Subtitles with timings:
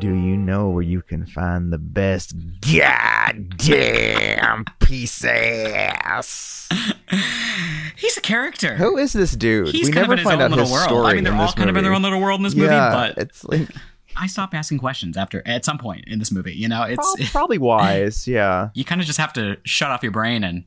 [0.00, 6.68] Do you know where you can find the best goddamn piece of ass?
[7.96, 8.76] He's a character.
[8.76, 9.68] Who is this dude?
[9.68, 10.88] He's we kind never of in his find own out little his world.
[10.88, 12.72] story I mean, they're all kind of in their own little world in this movie,
[12.72, 13.68] yeah, but it's like
[14.16, 16.54] I stopped asking questions after at some point in this movie.
[16.54, 18.26] You know, it's prob- probably wise.
[18.26, 20.64] Yeah, you kind of just have to shut off your brain and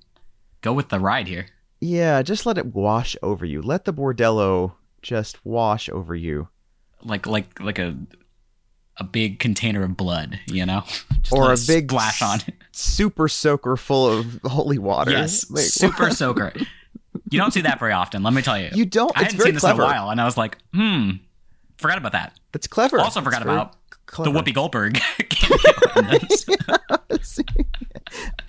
[0.62, 1.48] go with the ride here.
[1.82, 2.22] yeah.
[2.22, 3.62] Just let it wash over you.
[3.64, 6.50] Let the bordello just wash over you,
[7.02, 7.98] Like like like a
[8.98, 10.84] a big container of blood, you know,
[11.22, 12.40] just or a big splash on.
[12.72, 15.12] super soaker full of holy water.
[15.12, 16.54] Yes, Like, super soaker.
[17.30, 18.22] You don't see that very often.
[18.24, 18.70] Let me tell you.
[18.74, 19.12] You don't.
[19.18, 19.84] I hadn't seen this clever.
[19.84, 21.12] in a while, and I was like, hmm,
[21.78, 22.38] forgot about that.
[22.52, 23.00] That's clever.
[23.00, 24.32] Also forgot about clever.
[24.32, 25.00] the Whoopi Goldberg.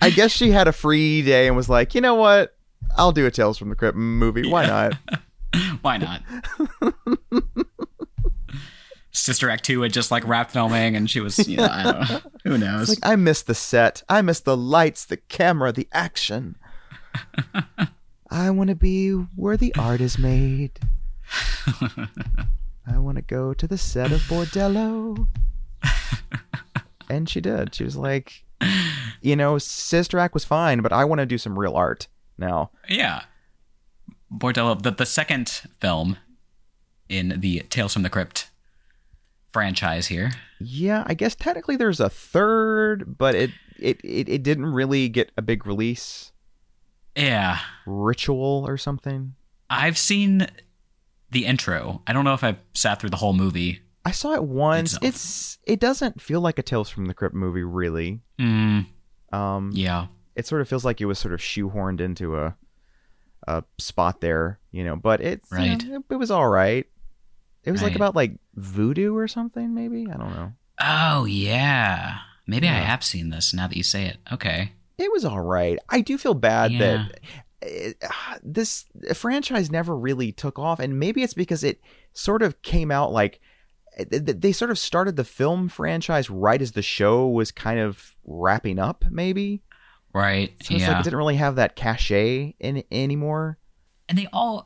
[0.01, 2.55] I guess she had a free day and was like, you know what?
[2.97, 4.47] I'll do a Tales from the Crypt movie.
[4.49, 4.93] Why not?
[5.81, 6.21] Why not?
[9.15, 12.09] Sister Act 2 had just like wrapped filming and she was, you know, I don't
[12.09, 12.19] know.
[12.43, 12.89] Who knows?
[12.89, 14.03] Like I miss the set.
[14.09, 16.57] I miss the lights, the camera, the action.
[18.29, 20.79] I want to be where the art is made.
[22.87, 25.27] I want to go to the set of Bordello.
[27.09, 27.73] and she did.
[27.73, 28.43] She was like,
[29.21, 32.07] you know, Sister Act was fine, but I want to do some real art
[32.37, 32.71] now.
[32.89, 33.21] yeah.
[34.33, 35.47] Bordello, the, the second
[35.79, 36.17] film
[37.07, 38.44] in the Tales from the Crypt
[39.55, 40.31] franchise here.
[40.59, 45.31] Yeah, I guess technically there's a third, but it it, it, it didn't really get
[45.37, 46.33] a big release.
[47.15, 47.59] Yeah.
[47.85, 49.35] Ritual or something.
[49.69, 50.47] I've seen
[51.31, 52.01] the intro.
[52.05, 53.79] I don't know if I've sat through the whole movie.
[54.03, 54.93] I saw it once.
[54.95, 55.03] Itself.
[55.07, 58.19] It's it doesn't feel like a Tales from the Crypt movie really.
[58.37, 58.87] Mm,
[59.31, 60.07] Um yeah.
[60.35, 62.55] it sort of feels like it was sort of shoehorned into a
[63.47, 65.83] a spot there, you know, but it's you know, Right.
[65.83, 66.85] it, it was all right.
[67.65, 70.07] It was like about like voodoo or something maybe.
[70.09, 70.53] I don't know.
[70.79, 72.17] Oh, yeah.
[72.47, 74.17] Maybe I have seen this now that you say it.
[74.31, 74.71] Okay.
[74.97, 75.79] It was all right.
[75.89, 76.79] I do feel bad Yeah.
[77.07, 77.19] that
[77.61, 78.03] it,
[78.43, 81.81] this franchise never really took off, and maybe it's because it
[82.13, 83.39] sort of came out like
[83.97, 88.15] eh, they sort of started the film franchise right as the show was kind of
[88.25, 89.03] wrapping up.
[89.09, 89.63] Maybe
[90.13, 90.53] Right.
[90.63, 90.89] so yeah.
[90.89, 93.57] like it didn't really have that cachet in anymore.
[94.07, 94.63] and they all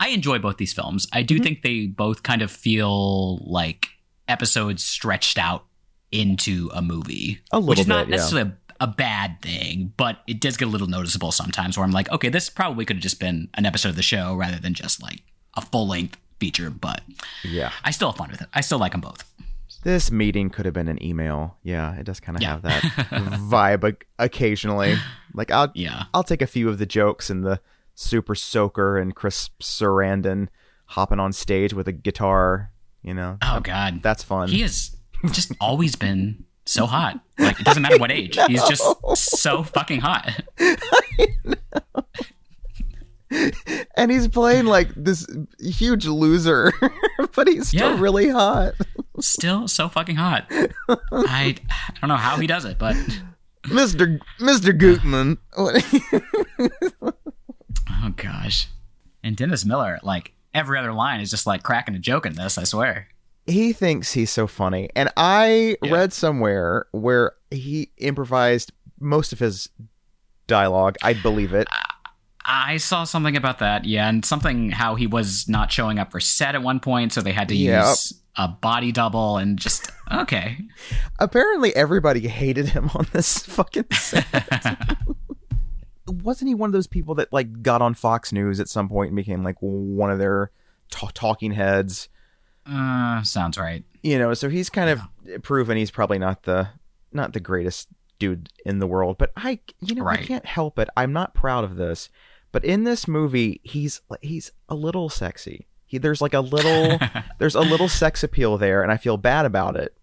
[0.00, 1.06] I enjoy both these films.
[1.12, 1.44] I do mm-hmm.
[1.44, 3.90] think they both kind of feel like
[4.26, 5.66] episodes stretched out
[6.10, 7.40] into a movie.
[7.52, 8.16] A little which is not bit, yeah.
[8.16, 8.50] necessarily
[8.80, 12.10] a, a bad thing, but it does get a little noticeable sometimes where I'm like,
[12.10, 15.02] okay, this probably could have just been an episode of the show rather than just
[15.02, 15.20] like
[15.54, 17.02] a full length feature, but
[17.44, 18.48] Yeah, I still have fun with it.
[18.54, 19.24] I still like them both.
[19.84, 21.56] this meeting could have been an email.
[21.62, 22.50] Yeah, it does kind of Yeah.
[22.52, 22.82] have that
[23.50, 24.96] vibe occasionally.
[25.34, 26.04] Like I'll Yeah.
[26.14, 27.60] I'll take a few of the jokes and the
[28.00, 30.48] super soaker and Chris Sarandon
[30.86, 32.72] hopping on stage with a guitar.
[33.02, 34.02] You know, Oh god.
[34.02, 34.48] that's fun.
[34.48, 34.94] He has
[35.32, 37.20] just always been so hot.
[37.38, 38.36] Like it doesn't matter what age.
[38.48, 38.82] He's just
[39.14, 40.42] so fucking hot.
[43.96, 45.26] and he's playing like this
[45.60, 46.72] huge loser,
[47.34, 48.00] but he's still Yeah.
[48.00, 48.74] really hot.
[49.20, 50.46] Still so fucking hot.
[50.50, 50.68] I
[51.12, 51.54] I
[52.00, 52.96] don't know how he does it, but
[53.70, 55.38] Mister Mister Gutman.
[58.22, 58.68] Gosh.
[59.22, 62.56] And Dennis Miller, like every other line is just like cracking a joke in this,
[62.58, 63.08] I swear.
[63.46, 65.90] he thinks he's so funny, and I Yeah.
[65.92, 69.68] read somewhere where he improvised most of his
[70.46, 70.96] dialogue.
[71.02, 71.66] I believe it.
[72.44, 76.20] I saw something about that, yeah, and something how he was not showing up for
[76.20, 77.86] set at one point, so they had to Yep.
[77.88, 80.58] use a body double and just okay.
[81.18, 84.26] Apparently, everybody hated him on this fucking set.
[86.10, 89.08] Wasn't he one of those people that like got on Fox News at some point
[89.08, 90.50] and became like one of their
[90.90, 92.08] ta- talking heads?
[92.66, 93.84] Uh, sounds right.
[94.02, 96.68] You know, so he's kind of proven he's probably not the
[97.12, 99.18] not the greatest dude in the world.
[99.18, 100.88] But I, you know, I can't help it.
[100.96, 102.08] I'm not proud of this,
[102.52, 105.66] but in this movie, he's he's a little sexy.
[105.86, 106.98] He, there's like a little
[107.38, 109.96] there's a little sex appeal there, and I feel bad about it.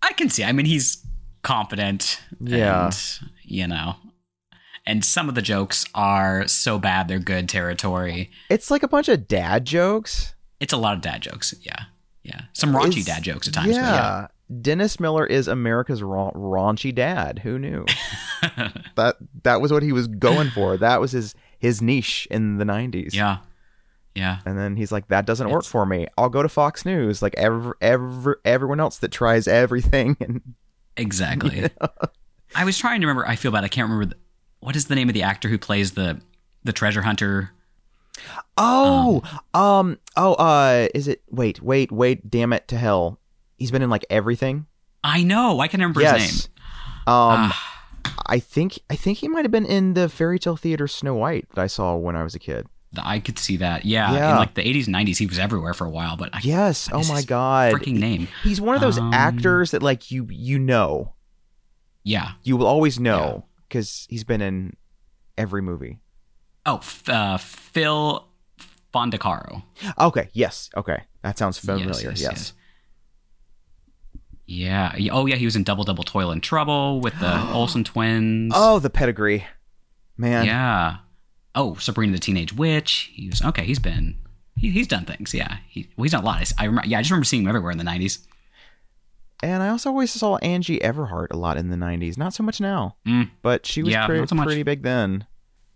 [0.00, 0.44] I can see.
[0.44, 1.04] I mean, he's
[1.42, 2.20] confident.
[2.40, 2.86] Yeah.
[2.86, 3.96] And, you know.
[4.88, 8.30] And some of the jokes are so bad they're good territory.
[8.50, 10.34] It's like a bunch of dad jokes.
[10.60, 11.54] It's a lot of dad jokes.
[11.62, 11.84] Yeah.
[12.22, 12.40] Yeah.
[12.54, 13.76] Some raunchy It's- dad jokes at times.
[13.76, 13.82] Yeah.
[13.92, 14.26] Yeah.
[14.62, 17.40] Dennis Miller is America's ra- raunchy dad.
[17.40, 17.84] Who knew?
[18.96, 20.76] that that was what he was going for.
[20.78, 23.12] That was his his niche in the 90s.
[23.14, 23.38] Yeah.
[24.14, 24.38] Yeah.
[24.46, 26.06] And then he's like, "That doesn't work for me.
[26.16, 30.40] I'll go to Fox News, like every, every everyone else that tries everything." And
[30.96, 31.68] Exactly.
[32.56, 33.28] I was trying to remember.
[33.28, 33.64] I feel bad.
[33.64, 34.14] I can't remember.
[34.14, 34.20] The,
[34.60, 36.20] what is the name of the actor who plays the
[36.64, 37.52] the treasure hunter?
[38.56, 39.22] oh,
[39.54, 41.22] um, oh, uh, is it?
[41.30, 42.28] Wait, wait, wait!
[42.30, 43.20] Damn it to hell!
[43.56, 44.66] He's been in like everything.
[45.04, 45.60] I know.
[45.60, 46.52] I can remember his name.
[47.06, 47.74] Um, Ah.
[48.26, 51.48] I think I think he might have been in the fairy tale theater Snow White
[51.54, 52.66] that I saw when I was a kid.
[53.02, 53.84] I could see that.
[53.84, 54.12] Yeah.
[54.12, 54.32] Yeah.
[54.32, 56.16] In like the 80s and 90s, he was everywhere for a while.
[56.16, 56.88] But I, Yes.
[56.92, 57.72] Oh my his god.
[57.74, 58.28] freaking name.
[58.42, 61.14] He's one of those Um, actors that like you you know
[62.02, 62.32] Yeah.
[62.42, 64.76] you will always know because he's been in
[65.36, 65.98] every movie.
[66.66, 68.26] Oh, F- uh, Phil
[68.94, 69.62] Fondacaro.
[69.98, 70.28] Okay.
[70.32, 70.70] Yes.
[70.76, 71.02] Okay.
[71.22, 71.86] That sounds familiar.
[71.88, 72.02] Yes.
[72.02, 72.52] Yes, yes, yes.
[74.46, 75.10] Yeah.
[75.12, 75.36] Oh, yeah.
[75.36, 78.52] He was in Double Double Toil and Trouble with the Olsen twins.
[78.56, 79.44] Oh, the pedigree,
[80.16, 80.46] man.
[80.46, 80.96] yeah.
[81.54, 83.10] Oh, Sabrina the Teenage Witch.
[83.14, 83.64] He was okay.
[83.64, 84.16] He's been
[84.56, 85.34] he, he's done things.
[85.34, 85.58] Yeah.
[85.68, 86.52] He, well, he's done a lot.
[86.58, 86.86] I remember.
[86.88, 88.18] Yeah, I just remember seeing him everywhere in the '90s.
[89.42, 92.18] And I also always saw Angie Everhart a lot in the '90s.
[92.18, 93.30] Not so much now, Mm.
[93.42, 95.26] but she was Yeah, pretty, so pretty big then.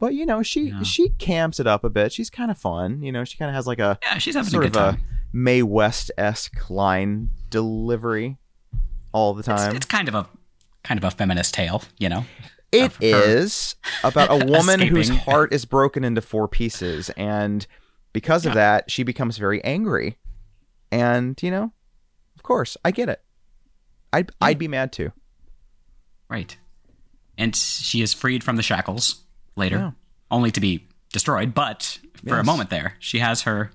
[0.01, 0.83] But you know, she Yeah.
[0.83, 2.13] she camps it up a bit.
[2.13, 3.03] She's kind of fun.
[3.03, 4.81] You know, she kind of has like a Yeah, she's having sort a of good
[4.83, 5.05] a time.
[5.33, 8.39] Mae West esque line delivery
[9.13, 9.77] all the time.
[9.77, 10.27] it's kind of a
[10.83, 12.25] kind of a feminist tale, you know.
[12.73, 17.65] It is about a woman whose heart is broken into four pieces, and
[18.13, 20.17] because of that, she becomes very angry.
[20.91, 21.73] And you know,
[22.35, 23.23] of course, I get it.
[24.13, 25.13] I'd I'd be mad too.
[26.29, 26.57] Right.
[27.39, 29.23] And she is freed from the shackles
[29.57, 29.91] later, Yeah.
[30.31, 31.55] only to be destroyed.
[31.55, 33.71] But for a moment there, she has her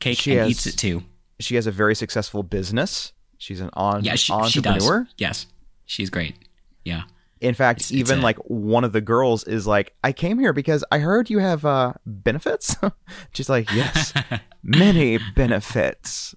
[0.00, 1.02] cake She and has- eats it too.
[1.40, 3.12] She has a very successful business.
[3.38, 5.06] She's an on- Yeah, she, she entrepreneur.
[5.18, 5.46] Yes,
[5.84, 6.36] she's great.
[6.84, 7.02] Yeah.
[7.40, 10.38] In fact, It's- it's even a- like one of the girls is like, "I came
[10.38, 12.76] here because I heard you have uh, benefits."
[13.34, 14.14] She's like, "Yes,
[14.62, 16.34] many benefits.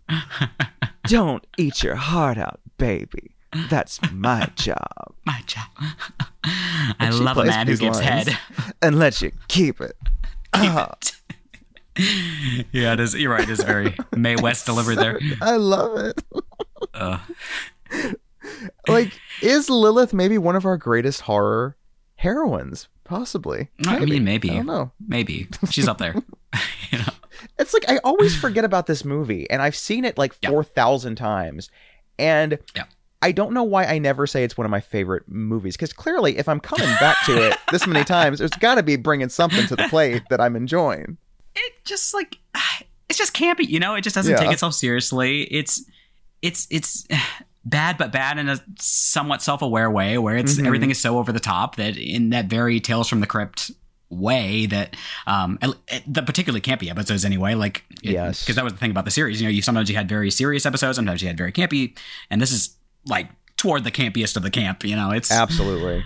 [1.05, 3.35] Don't eat your heart out, baby.
[3.69, 5.67] That's my job." My job.
[6.99, 8.35] I love a man who gives head.
[8.81, 9.95] and lets you keep it.
[10.53, 10.95] Ah,
[12.71, 13.13] yeah, it is.
[13.13, 13.43] You're right.
[13.43, 15.19] It is very Mae West delivered there.
[15.41, 16.23] I love it.
[16.93, 17.19] Uh,
[18.87, 19.11] Like,
[19.41, 21.75] is Lilith maybe one of our greatest horror
[22.15, 22.87] heroines?
[23.03, 23.69] Possibly.
[23.85, 24.49] I mean, maybe.
[24.51, 24.91] I don't know.
[25.07, 26.15] maybe she's up there.
[26.91, 27.05] you know.
[27.59, 30.49] It's like I always forget about this movie, and I've seen it like Yeah.
[30.49, 31.69] four thousand times,
[32.19, 32.83] and Yeah.
[33.21, 35.75] I don't know why I never say it's one of my favorite movies.
[35.75, 38.95] Because clearly, if I'm coming back to it this many times, there's got to be
[38.95, 41.17] bringing something to the plate that I'm enjoying.
[41.55, 42.37] it just like
[43.09, 45.83] it's just campy you know it just doesn't take itself seriously it's
[46.43, 47.07] it's it's
[47.65, 50.65] bad but bad in a somewhat self-aware way where it's Mhm.
[50.67, 53.71] everything is so over the top that in that very tales from the crypt
[54.09, 54.95] way that
[55.27, 55.59] um
[56.07, 58.41] the particularly campy episodes anyway like Yes.
[58.43, 60.31] because that was the thing about the series you know you sometimes you had very
[60.31, 61.95] serious episodes sometimes you had very campy
[62.31, 62.75] and this is
[63.05, 66.03] like toward the campiest of the camp you know it's Absolutely.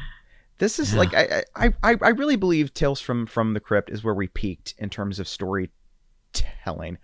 [0.59, 0.99] This is Yeah.
[0.99, 4.27] like I, I I I really believe Tales from from the Crypt is where we
[4.27, 6.97] peaked in terms of storytelling.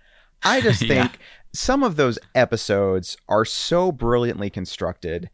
[0.43, 0.87] I just Yeah.
[1.07, 1.19] think
[1.53, 5.29] some of those episodes are so brilliantly constructed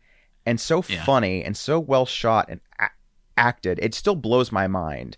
[0.45, 1.03] and so Yeah.
[1.03, 2.89] funny and so well shot and a-
[3.37, 3.79] acted.
[3.81, 5.17] It still blows my mind.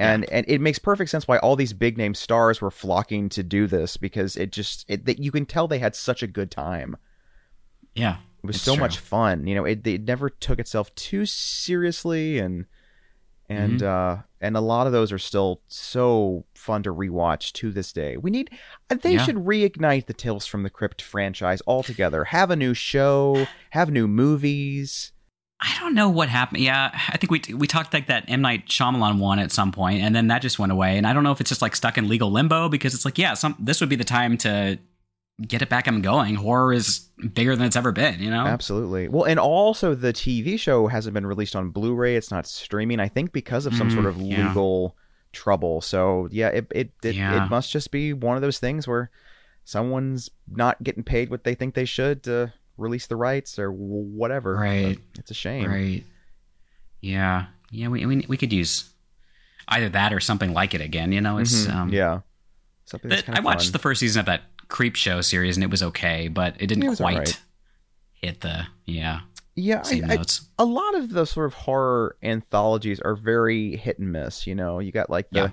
[0.00, 3.42] And and it makes perfect sense why all these big name stars were flocking to
[3.42, 6.50] do this because it just it, that you can tell they had such a good
[6.50, 6.96] time.
[7.94, 8.80] yeah It was so true.
[8.80, 9.46] much fun.
[9.46, 12.66] You know, it, it never took itself too seriously, and
[13.48, 14.18] and Mm-hmm.
[14.18, 18.16] uh, and a lot of those are still so fun to rewatch to this day.
[18.16, 18.50] We need
[19.02, 19.24] they Yeah.
[19.24, 22.24] should reignite the Tales from the Crypt franchise altogether.
[22.24, 25.12] Have a new show, have new movies.
[25.62, 26.62] I don't know what happened.
[26.62, 30.00] Yeah, I think we we talked like that M Night Shyamalan one at some point,
[30.02, 30.96] and then that just went away.
[30.96, 33.18] And I don't know if it's just like stuck in legal limbo because it's like,
[33.18, 34.78] yeah, some this would be the time to
[35.46, 36.34] get it back and going.
[36.34, 38.20] Horror is bigger than it's ever been.
[38.20, 38.46] You know?
[38.46, 39.08] Absolutely.
[39.08, 42.14] Well, and also the TV show hasn't been released on Blu-ray.
[42.16, 43.00] It's not streaming.
[43.00, 44.48] I think because of some Mm, sort of yeah.
[44.48, 44.96] legal
[45.32, 45.80] trouble.
[45.82, 47.44] So yeah, it it it, Yeah.
[47.44, 49.10] it must just be one of those things where
[49.64, 54.56] someone's not getting paid what they think they should to release the rights or whatever.
[54.56, 54.98] Right.
[55.12, 55.68] But It's a shame.
[55.70, 56.04] Right.
[57.00, 57.46] Yeah.
[57.70, 57.88] Yeah.
[57.88, 58.90] We, we we could use
[59.68, 61.12] either that or something like it again.
[61.12, 61.74] You know, it's Mhm.
[61.74, 62.20] um, yeah.
[62.86, 63.72] Something that's that- kind I watched fun.
[63.72, 66.96] the first season of that Creepshow series and it was okay, but it didn't It
[66.96, 67.40] quite alright.
[68.14, 69.20] hit the yeah
[69.56, 69.82] yeah.
[69.82, 70.42] same I, I, notes.
[70.58, 74.46] a lot of the sort of horror anthologies are very hit and miss.
[74.46, 75.50] You know, you got like the Yeah.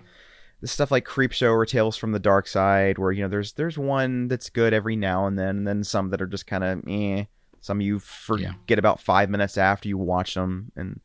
[0.62, 3.78] The stuff like Creepshow or Tales from the Dark Side, where you know there's there's
[3.78, 6.84] one that's good every now and then, and then some that are just kind of
[6.88, 7.26] eh.
[7.60, 11.02] Some you forget about five minutes after you watch them, and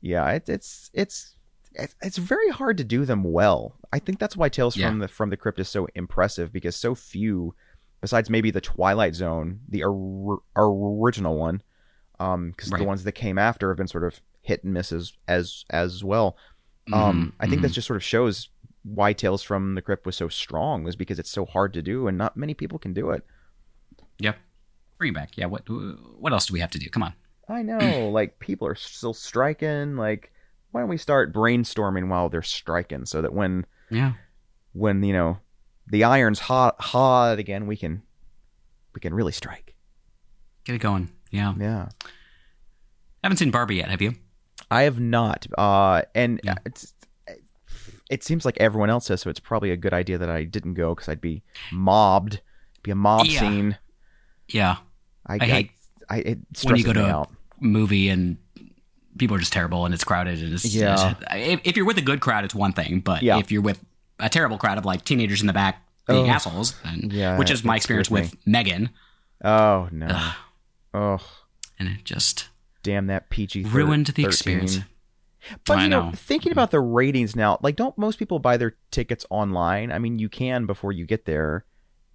[0.00, 1.34] yeah, it, it's it's
[1.74, 3.74] it's it's very hard to do them well.
[3.92, 4.88] I think that's why Tales Yeah.
[4.88, 7.54] from the from the Crypt is so impressive because so few,
[8.00, 11.62] besides maybe the Twilight Zone, the or, original one,
[12.20, 15.64] um, because the ones that came after have been sort of hit and misses as
[15.70, 16.36] as well.
[16.92, 18.48] Um, Mhm, I think that just sort of shows
[18.84, 22.08] why Tales from the Crypt was so strong was because it's so hard to do
[22.08, 23.24] and not many people can do it.
[24.18, 24.36] Yep.
[24.98, 25.36] Bring it back.
[25.36, 25.46] Yeah.
[25.46, 26.88] What What else do we have to do?
[26.90, 27.14] Come on.
[27.48, 29.96] I know, like people are still striking.
[29.96, 30.32] Like,
[30.70, 34.14] why don't we start brainstorming while they're striking so that when Yeah.
[34.72, 35.38] when you know
[35.88, 38.02] the iron's hot hot again, we can
[38.94, 39.74] we can really strike.
[40.64, 41.10] Get it going.
[41.30, 41.54] Yeah.
[41.58, 42.06] Yeah, I
[43.24, 43.88] Haven't seen Barbie yet.
[43.90, 44.14] Have you?
[44.70, 46.54] I have not, uh, and Yeah.
[48.12, 48.24] It's.
[48.24, 50.74] It seems like everyone else has, so it's probably a good idea that I didn't
[50.74, 51.42] go because I'd be
[51.72, 52.40] mobbed,
[52.82, 53.40] be a mob Yeah.
[53.40, 53.78] scene.
[54.48, 54.76] Yeah.
[55.26, 55.70] I, I hate
[56.10, 57.30] I, it when you go me to out.
[57.60, 58.36] a movie and
[59.18, 61.14] people are just terrible and it's crowded and it's Yeah.
[61.30, 63.38] If, if you're with a good crowd, it's one thing, but Yeah.
[63.38, 63.82] if you're with
[64.18, 66.32] a terrible crowd of like teenagers in the back being Oh.
[66.32, 68.90] assholes, then, Yeah, which is my experience scares with Megan,
[69.44, 70.06] Oh no!
[70.10, 70.34] Ugh.
[70.94, 71.18] Oh,
[71.78, 72.48] and it just
[72.82, 74.78] damn that PG ruined the experience.
[75.66, 76.12] But I you know, know.
[76.14, 79.90] thinking about the ratings now, like, don't most people buy their tickets online?
[79.92, 81.64] I mean, you can before you get there.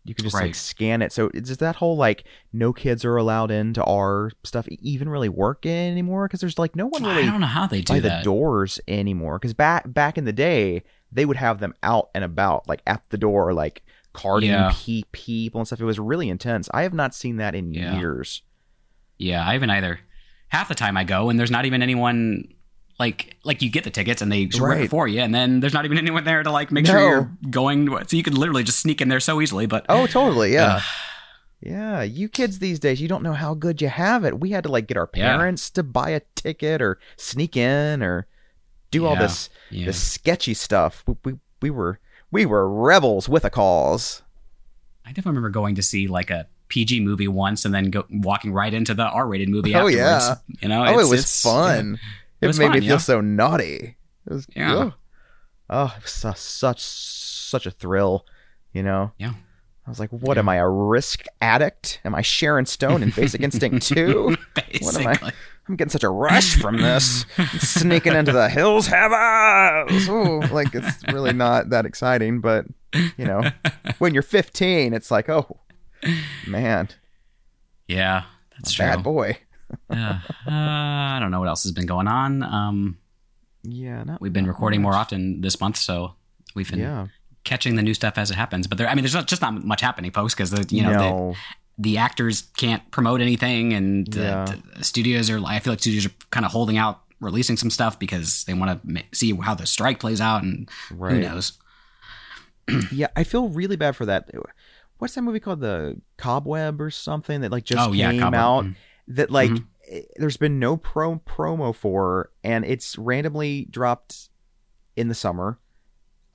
[0.05, 1.11] You can just like scan it.
[1.11, 5.65] So does that whole like no kids are allowed into our stuff even really work
[5.65, 6.27] anymore?
[6.29, 7.23] Because there's like no one really.
[7.23, 8.19] I don't know how they do by that.
[8.19, 9.37] the doors anymore.
[9.37, 13.03] Because back back in the day, they would have them out and about, like at
[13.09, 14.71] the door, like carding Yeah.
[14.73, 15.81] pe- people and stuff.
[15.81, 16.69] It was really intense.
[16.73, 17.97] I have not seen that in Yeah.
[17.99, 18.43] years.
[19.17, 19.99] Yeah, I haven't either.
[20.47, 22.45] Half the time I go and there's not even anyone
[22.99, 24.81] like like you get the tickets and they rip Right.
[24.85, 27.31] it for you, and then there's not even anyone there to like make sure you're
[27.49, 27.87] going.
[28.07, 29.65] So you could literally just sneak in there so easily.
[29.67, 30.53] But Oh, totally.
[30.53, 30.77] Yeah.
[30.77, 30.83] Ugh.
[31.61, 32.01] Yeah.
[32.03, 34.39] You kids these days, you don't know how good you have it.
[34.39, 35.37] We had to like get our Yeah.
[35.37, 38.27] parents to buy a ticket or sneak in or
[38.91, 39.87] do all this Yeah.
[39.87, 41.03] this sketchy stuff.
[41.07, 41.99] We, we we were
[42.31, 44.21] we were rebels with a cause.
[45.05, 48.51] I definitely remember going to see like a PG movie once and then go walking
[48.51, 49.95] right into the R-rated movie Oh, afterwards.
[49.95, 50.35] yeah.
[50.61, 51.99] You know, oh, it was it's- fun.
[52.41, 52.97] It It, made fun, me feel yeah.
[52.97, 53.97] so naughty.
[54.25, 54.75] It was Yeah.
[54.75, 54.93] ugh.
[55.69, 58.25] Oh, it was su- such such a thrill,
[58.73, 59.11] you know.
[59.17, 59.33] Yeah.
[59.85, 62.01] I was like, what am I a risk addict?
[62.03, 64.35] Am I Sharon Stone in Basic Instinct 2?
[64.55, 64.79] Basically.
[64.81, 65.31] What am I?
[65.69, 67.25] I'm getting such a rush from this.
[67.59, 70.07] Sneaking into the hills have eyes.
[70.09, 73.43] Ooh, like it's really not that exciting, but you know,
[73.99, 75.57] when you're 15, it's like, oh
[76.45, 76.89] man,
[77.87, 78.23] Yeah,
[78.57, 78.85] that's true.
[78.85, 79.37] bad boy.
[79.89, 80.19] Yeah.
[80.45, 82.43] uh, I don't know what else has been going on.
[82.43, 82.97] Um,
[83.63, 86.13] Yeah, not, we've been recording more often this month, so
[86.55, 87.07] we've been Yeah,
[87.43, 88.67] catching the new stuff as it happens.
[88.67, 90.91] But there, I mean, there's not, just not much happening, folks, because the you know
[90.93, 91.35] no,
[91.77, 94.55] the, the actors can't promote anything, and the, Yeah.
[94.77, 95.39] the studios are.
[95.45, 98.81] I feel like studios are kind of holding out, releasing some stuff because they want
[98.87, 101.53] to see how the strike plays out, and who knows.
[102.91, 104.29] Yeah, I feel really bad for that.
[104.97, 105.61] What's that movie called?
[105.61, 108.37] The Cobweb or something that like just oh came Cowboy.
[108.37, 108.65] out.
[108.65, 108.75] Mm.
[109.07, 109.65] That like Mhm.
[109.89, 114.29] eh, there's been no pro promo for and it's randomly dropped
[114.95, 115.59] in the summer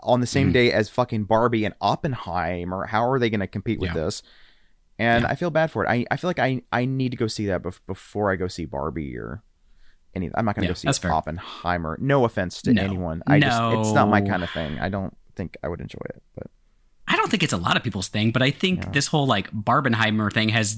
[0.00, 0.52] on the same Mhm.
[0.54, 2.86] day as fucking Barbie and Oppenheimer.
[2.86, 3.94] How are they going to compete with Yeah.
[4.04, 4.22] this?
[4.98, 5.28] And Yeah.
[5.30, 5.88] I feel bad for it.
[5.88, 8.48] I, I feel like I I need to go see that bef- before I go
[8.48, 9.42] see Barbie or
[10.14, 10.30] any.
[10.34, 11.08] I'm not going to Yeah, go see.
[11.08, 11.96] Oppenheimer.
[12.00, 12.82] No offense to No.
[12.82, 13.22] anyone.
[13.26, 14.78] I just it's not my kind of thing.
[14.80, 16.22] I don't think I would enjoy it.
[16.34, 16.48] But
[17.08, 19.50] I don't think it's a lot of people's thing, but I think this whole like
[19.52, 20.76] Barbenheimer thing has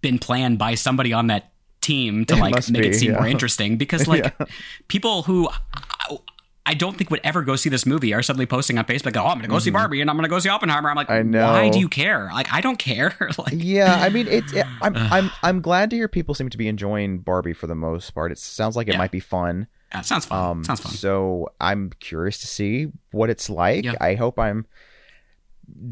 [0.00, 3.26] been planned by somebody on that team to like must make be, it seem more
[3.26, 4.46] interesting because like Yeah.
[4.88, 6.18] people who I,
[6.66, 9.24] I don't think would ever go see this movie are suddenly posting on Facebook, "Oh,
[9.26, 11.08] I'm going to go see Barbie and I'm going to go see Oppenheimer." I'm like,
[11.08, 11.18] Mm-hmm.
[11.18, 11.52] I know.
[11.52, 12.30] why do you care?
[12.32, 13.14] Like, I don't care.
[13.38, 16.58] like, yeah, I mean, it's it, I'm I'm I'm glad to hear people seem to
[16.58, 18.30] be enjoying Barbie for the most part.
[18.30, 18.98] It sounds like it Yeah.
[18.98, 19.66] might be fun.
[19.92, 20.50] that sounds fun.
[20.58, 20.92] Um, sounds fun.
[20.92, 23.84] So I'm curious to see what it's like.
[23.84, 23.94] Yeah.
[24.00, 24.66] I hope I'm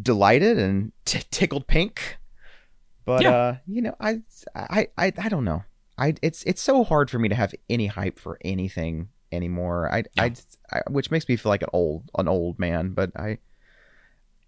[0.02, 2.18] delighted and t- tickled pink.
[3.08, 3.30] But Yeah.
[3.30, 4.20] uh, you know, I,
[4.54, 5.64] I I I don't know.
[5.96, 9.90] I it's it's so hard for me to have any hype for anything anymore.
[9.90, 10.34] I I,
[10.72, 12.90] I which makes me feel like an old an old man.
[12.90, 13.38] But I.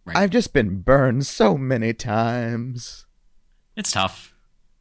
[0.05, 0.17] Right.
[0.17, 3.07] I've just been burned so many times.
[3.77, 4.35] It's tough.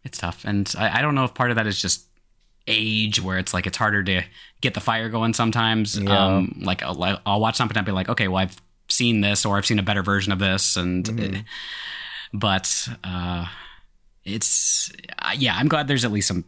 [0.04, 2.06] It's tough, and I, I don't know if part of that is just
[2.68, 4.22] age, where it's like it's harder to
[4.62, 5.98] get the fire going sometimes.
[5.98, 6.26] Yeah.
[6.38, 8.56] Um, like I'll, I'll watch something and be like, okay, well I've
[8.90, 11.40] seen this, or I've seen a better version of this, and Mhm.
[11.40, 11.42] uh,
[12.34, 13.46] but uh,
[14.36, 16.46] it's uh, yeah, I'm glad there's at least some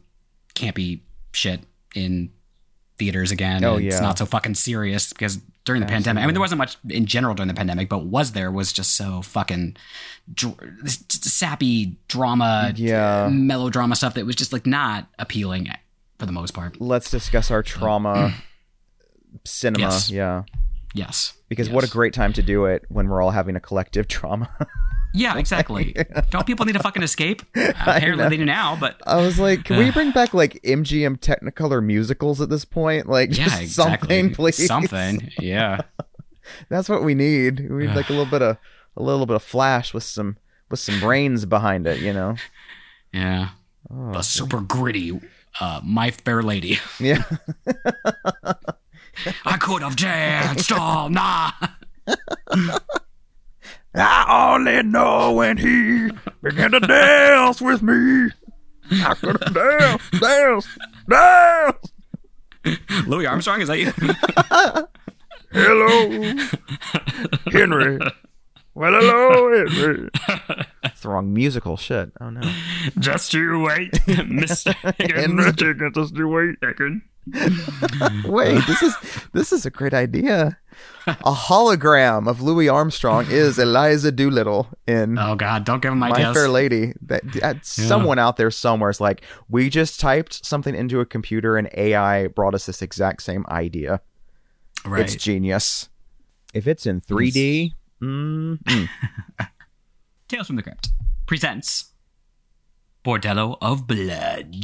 [0.56, 1.02] campy
[1.34, 1.62] shit
[1.96, 2.32] in
[2.98, 3.64] theaters again.
[3.64, 6.58] Oh, and It's not so fucking serious because during the pandemic, I mean, there wasn't
[6.60, 9.76] much in general during the pandemic, but was there was just so fucking
[10.34, 10.56] dr-
[11.10, 13.30] sappy drama, Yeah.
[13.32, 15.70] melodrama stuff that was just like not appealing
[16.20, 16.80] for the most part.
[16.82, 18.34] Let's discuss our trauma
[19.46, 19.84] cinema.
[19.86, 20.10] Yes.
[20.10, 20.44] Yeah.
[20.94, 21.34] Yes.
[21.48, 21.76] Because Yes.
[21.76, 24.50] what a great time to do it when we're all having a collective trauma.
[25.14, 25.96] Yeah, exactly.
[26.30, 27.42] Don't people need to fucking escape?
[27.56, 31.84] Apparently they do now, but I was like, can we bring back like MGM Technicolor
[31.84, 33.08] musicals at this point?
[33.08, 34.08] Like, yeah, just exactly.
[34.08, 34.68] something, please.
[34.68, 35.32] Something.
[35.40, 35.82] Yeah.
[36.70, 37.70] That's what we need.
[37.70, 38.58] We need like a little bit of
[38.98, 40.38] a little bit of flash with some
[40.70, 42.00] with some brains behind it.
[42.00, 42.36] You know?
[43.14, 43.50] Yeah.
[43.90, 45.20] Oh, the super gritty
[45.60, 46.80] uh, My Fair Lady.
[47.00, 47.24] Yeah.
[49.46, 51.54] I could have danced all night.
[53.94, 56.10] I only know when he
[56.42, 58.30] began to dance with me.
[58.92, 60.78] I could have danced, danced,
[61.10, 61.94] danced.
[63.08, 63.92] Louis Armstrong, is that you?
[65.52, 66.38] Hello,
[67.52, 68.00] Henry.
[68.74, 70.10] Well, hello, Henry.
[70.84, 72.12] It's the wrong musical shit.
[72.22, 72.42] Oh no.
[73.00, 74.74] Just you wait, Mr.
[75.14, 76.56] Henry, just you wait.
[78.26, 78.96] Wait, this is
[79.34, 80.58] this is a great idea.
[81.08, 86.12] A hologram of Louis Armstrong is Eliza Doolittle in Oh, God, don't give him My
[86.12, 86.34] ideas.
[86.36, 86.94] Fair Lady.
[87.02, 91.58] That, that someone out there somewhere is like, we just typed something into a computer
[91.58, 94.02] and AI brought us this exact same idea.
[94.86, 95.02] right.
[95.02, 95.90] It's genius.
[96.54, 98.90] If it's in 3D, mm, mm.
[100.28, 100.90] Tales from the Crypt
[101.28, 101.92] presents
[103.04, 104.56] Bordello of Blood.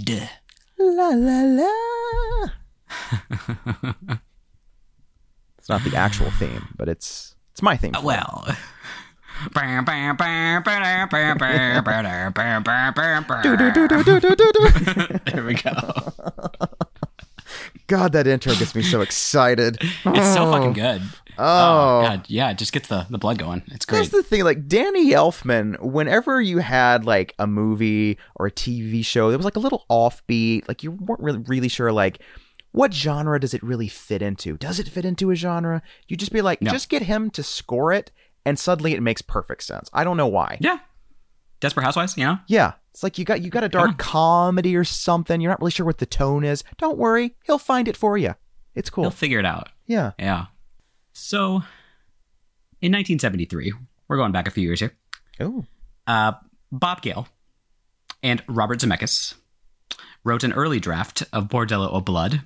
[0.77, 1.96] la la la.
[5.57, 7.93] it's not the actual theme, but it's it's my theme.
[8.03, 8.47] Well.
[15.31, 15.71] There we go.
[17.87, 19.77] God, that intro gets me so excited.
[19.81, 20.73] It's so fucking oh.
[20.73, 21.01] good.
[21.37, 22.01] Oh.
[22.01, 23.61] God, yeah, it just gets the, the blood going.
[23.67, 24.43] It's That's the thing.
[24.43, 29.45] Like Danny Elfman, whenever you had like a movie or a TV show that was
[29.45, 32.19] like a little offbeat, like you weren't really really sure like
[32.77, 34.57] what genre does it really fit into?
[34.57, 35.81] Does it fit into a genre?
[36.07, 36.71] You just be like, No.
[36.71, 38.11] just get him to score it,
[38.45, 39.89] and suddenly it makes perfect sense.
[39.93, 40.57] I don't know why.
[40.61, 40.79] Yeah.
[41.59, 42.37] Desperate Housewives, yeah.
[42.47, 45.41] Yeah, it's like you got you got a dark comedy or something.
[45.41, 46.63] You're not really sure what the tone is.
[46.77, 48.35] Don't worry, he'll find it for you.
[48.75, 49.05] It's cool.
[49.05, 49.69] He'll figure it out.
[49.87, 50.11] yeah.
[50.19, 50.45] Yeah.
[51.13, 51.63] So,
[52.79, 53.73] in 1973,
[54.07, 54.95] we're going back a few years here.
[55.39, 55.65] Oh.
[56.05, 56.33] Uh,
[56.71, 57.27] Bob Gale
[58.21, 59.33] and Robert Zemeckis
[60.23, 62.43] wrote an early draft of Bordello of Blood,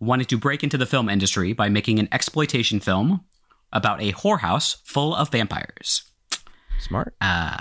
[0.00, 3.24] wanted to break into the film industry by making an exploitation film
[3.72, 6.02] about a whorehouse full of vampires.
[6.80, 7.14] Smart.
[7.20, 7.56] Uh,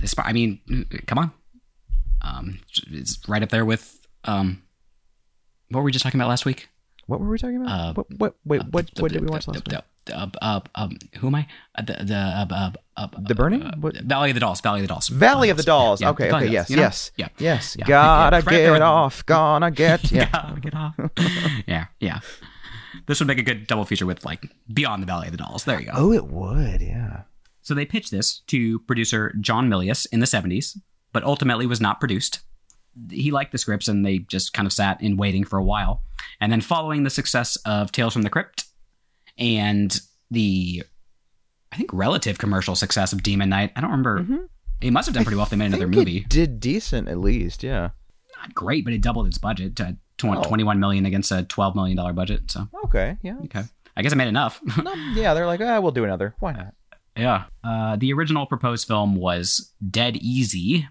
[0.00, 0.60] this, I mean,
[1.06, 1.32] come on.
[2.22, 4.62] Um, it's right up there with um,
[5.68, 6.68] what were we just talking about last week?
[7.06, 7.68] What were we talking about?
[7.70, 9.80] Uh, what what wait, what what did we watch last week?
[10.12, 11.46] Uh, uh, um, who am I?
[11.76, 13.70] Uh, the the uh, uh, uh, The Burning?
[14.04, 14.60] Valley of the Dolls.
[14.60, 15.08] Valley of the Dolls.
[15.08, 16.00] Valley of the Dolls.
[16.00, 16.82] Yeah, okay, Valley okay, of yes, you know?
[16.82, 17.28] yes, Yeah.
[17.38, 17.76] yes.
[17.78, 20.28] Yeah, Gotta yeah, get off, gonna get yeah.
[20.30, 20.94] Gotta get off.
[21.66, 22.20] yeah, yeah.
[23.06, 25.64] This would make a good double feature with like Beyond the Valley of the Dolls.
[25.64, 25.92] There you go.
[25.94, 27.22] Oh, it would, yeah.
[27.62, 30.76] So they pitched this to producer John Milius in the 70s,
[31.12, 32.40] but ultimately was not produced.
[33.10, 36.02] He liked the scripts and they just kind of sat in waiting for a while.
[36.40, 38.64] And then following the success of Tales from the Crypt
[39.42, 40.00] and
[40.30, 40.82] the
[41.72, 44.46] I think relative commercial success of Demon Knight, I don't remember.
[44.80, 46.18] It must have done pretty well if they made another movie.
[46.18, 47.90] It did decent at least, yeah.
[48.38, 50.40] Not great, but it doubled its budget to Oh.
[50.44, 52.48] 21 million against a 12 million dollar budget.
[52.48, 53.34] So, Okay, yeah.
[53.46, 53.64] okay.
[53.96, 54.60] I guess it made enough.
[54.84, 56.34] No, yeah, they're like, ah, we'll do another.
[56.38, 56.74] Why not?
[57.16, 57.44] Yeah.
[57.64, 60.86] Uh, the original proposed film was Dead Easy.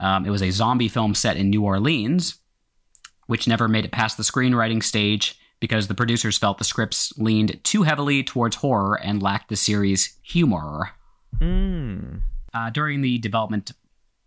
[0.00, 2.40] Um, it was a zombie film set in New Orleans,
[3.28, 7.58] which never made it past the screenwriting stage because the producers felt the scripts leaned
[7.64, 10.90] too heavily towards horror and lacked the series' humor.
[11.38, 12.20] Mm.
[12.54, 13.72] Uh, during the development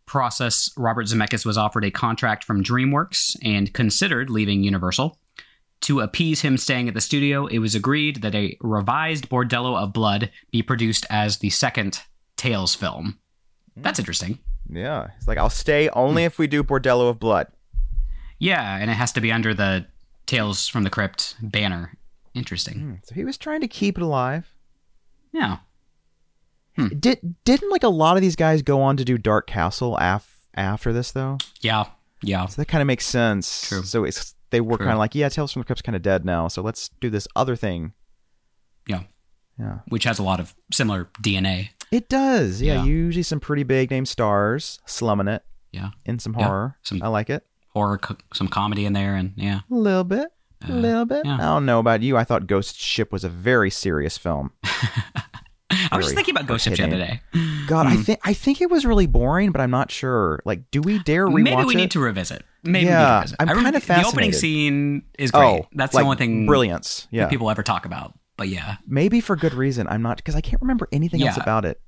[0.06, 5.17] process, Robert Zemeckis was offered a contract from DreamWorks and considered leaving Universal.
[5.82, 9.94] To appease him staying at the studio, it was agreed that a revised Bordello of
[9.94, 12.02] Blood be produced as the second
[12.36, 13.17] Tales film.
[13.76, 14.38] That's interesting.
[14.70, 15.08] Yeah.
[15.17, 17.48] It's like, I'll stay only if we do Bordello of Blood.
[18.38, 19.88] Yeah, and it has to be under the
[20.32, 21.98] Tales from the Crypt banner.
[22.34, 22.80] Interesting.
[22.80, 24.50] Hmm, So he was trying to keep it alive.
[25.34, 25.58] Yeah.
[26.98, 30.48] Did didn't like a lot of these guys go on to do Dark Castle af-
[30.56, 31.38] after this though?
[31.60, 31.86] Yeah.
[32.24, 32.46] Yeah.
[32.46, 33.67] So that kind of makes sense.
[33.67, 33.84] True.
[33.84, 36.24] So it's they were kind of like, yeah, Tales from the Crypt's kind of dead
[36.26, 37.91] now, so let's do this other thing.
[38.88, 39.04] Yeah.
[39.60, 39.80] Yeah.
[39.89, 41.70] Which has a lot of similar DNA.
[41.91, 42.62] It does.
[42.62, 42.84] Yeah, Yeah.
[42.86, 45.89] usually some pretty big name stars slumming it Yeah.
[46.06, 46.78] in some Yeah, horror.
[46.84, 47.46] some- I like it.
[47.73, 49.62] Horror, co- some comedy in there, and yeah.
[49.69, 50.27] A little bit.
[50.63, 51.25] A uh, little bit.
[51.25, 51.36] yeah.
[51.36, 52.17] I don't know about you.
[52.17, 54.51] I thought Ghost Ship was a very serious film.
[54.63, 57.21] I was just thinking about Ghost Ship the other day.
[57.67, 58.01] God, I hmm.
[58.01, 60.41] think I think it was really boring, but I'm not sure.
[60.45, 61.77] Like, do we dare rewatch Maybe we it?
[61.77, 62.43] need to revisit.
[62.63, 63.36] Maybe we Yeah, need to revisit.
[63.39, 64.03] I'm I kinda fascinated.
[64.03, 65.43] The opening scene is great.
[65.43, 67.07] Oh, That's like, the only thing brilliance.
[67.10, 68.13] Yeah, people ever talk about.
[68.38, 69.88] But yeah, maybe for good reason.
[69.88, 71.79] I'm not because I can't remember anything else about it.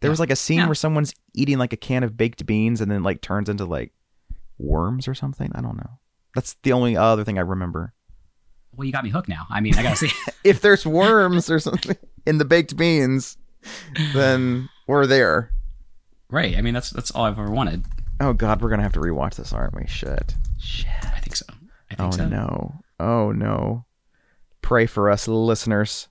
[0.00, 0.12] There Yeah.
[0.12, 0.66] was like a scene Yeah.
[0.66, 3.92] where someone's eating like a can of baked beans and then like turns into like
[4.62, 5.50] worms or something.
[5.54, 5.98] I don't know.
[6.34, 7.92] That's the only other thing I remember.
[8.74, 9.46] well, you got me hooked now.
[9.50, 10.10] I mean, I gotta see.
[10.44, 11.96] If there's worms or something
[12.26, 13.36] in the baked beans,
[14.12, 15.50] then we're there.
[16.30, 16.56] right.
[16.56, 17.84] I mean, that's that's all I've ever wanted.
[18.20, 19.86] Oh God, we're gonna have to rewatch this, aren't we?
[19.86, 20.34] Shit.
[20.58, 20.88] Shit.
[21.04, 21.46] I think so.
[21.90, 22.28] I Oh think so.
[22.28, 22.74] no.
[22.98, 23.84] Oh no.
[24.62, 26.08] Pray for us, listeners.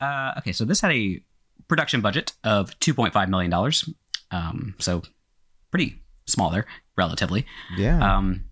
[0.00, 1.20] Uh, okay, so this had a
[1.68, 3.88] production budget of two point five million dollars.
[4.30, 5.02] Um, so
[5.70, 6.66] pretty small there,
[6.96, 7.46] relatively.
[7.76, 8.16] Yeah.
[8.16, 8.44] Um,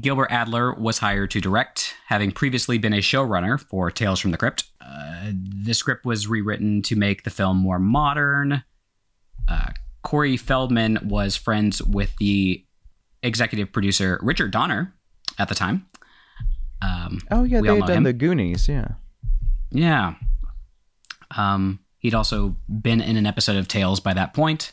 [0.00, 4.38] Gilbert Adler was hired to direct, having previously been a showrunner for Tales from the
[4.38, 4.64] Crypt.
[4.80, 8.64] Uh, the script was rewritten to make the film more modern.
[9.46, 9.68] Uh,
[10.02, 12.64] Corey Feldman was friends with the
[13.22, 14.94] executive producer Richard Donner
[15.38, 15.86] at the time.
[16.80, 18.02] Um, oh yeah, they had done him.
[18.04, 18.68] the Goonies.
[18.68, 18.88] Yeah.
[19.70, 20.14] yeah.
[21.36, 24.72] Um, he'd also been in an episode of Tales by that point.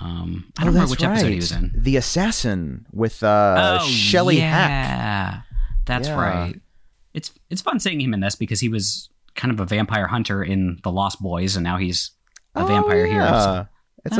[0.00, 1.12] Um, I don't oh, remember which right.
[1.12, 1.72] episode he was in.
[1.76, 4.70] The Assassin with uh, Shelley Hack.
[4.70, 5.40] Oh, yeah.
[5.86, 6.14] That's Yeah.
[6.20, 6.60] right.
[7.12, 10.42] It's it's fun seeing him in this because he was kind of a vampire hunter
[10.42, 12.10] in The Lost Boys, and now he's
[12.56, 13.12] a Oh, vampire yeah.
[13.12, 13.40] hero.
[13.40, 13.66] So,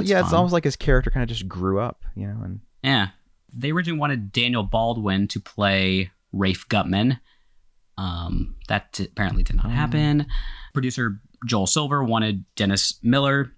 [0.00, 2.40] It's yeah, it's almost like his character kind of just grew up, you know.
[2.42, 3.08] And yeah.
[3.52, 7.18] They originally wanted Daniel Baldwin to play Rafe Gutman.
[7.96, 9.62] Um, that t- apparently did Oh.
[9.68, 10.26] not happen.
[10.72, 13.52] Producer Joel Silver wanted Dennis Miller,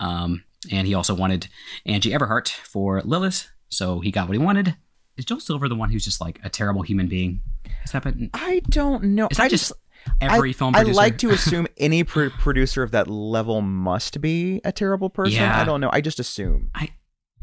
[0.00, 1.48] um, and he also wanted
[1.86, 3.48] Angie Everhart for Lilith.
[3.68, 4.76] So he got what he wanted.
[5.16, 7.40] Is Joel Silver the one who's just like a terrible human being?
[7.80, 9.28] Has that been I don't know.
[9.30, 9.72] Is that I just
[10.20, 10.96] every I, film I producer?
[10.96, 15.40] like to assume any pr- producer of that level must be a terrible person.
[15.40, 15.60] Yeah.
[15.60, 15.90] I don't know.
[15.92, 16.70] I just assume.
[16.74, 16.90] I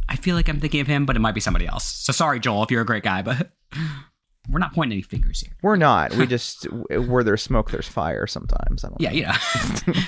[0.08, 1.86] I feel like I'm thinking of him, but it might be somebody else.
[1.86, 3.52] So sorry, Joel, if you're a great guy, but
[4.50, 5.56] we're not pointing any fingers here.
[5.62, 6.14] We're not.
[6.16, 8.26] We just where there's smoke, there's fire.
[8.28, 9.02] Sometimes I don't.
[9.02, 9.34] Yeah, you know,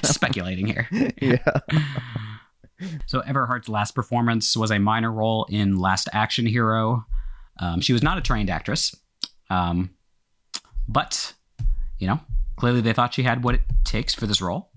[0.03, 0.87] speculating here.
[1.21, 1.59] yeah.
[3.07, 7.05] So Everhart's last performance was a minor role in Last Action Hero.
[7.59, 8.95] Um, she was not a trained actress,
[9.49, 9.91] um,
[10.87, 11.33] but
[11.99, 12.19] you know,
[12.55, 14.69] clearly they thought she had what it takes for this role.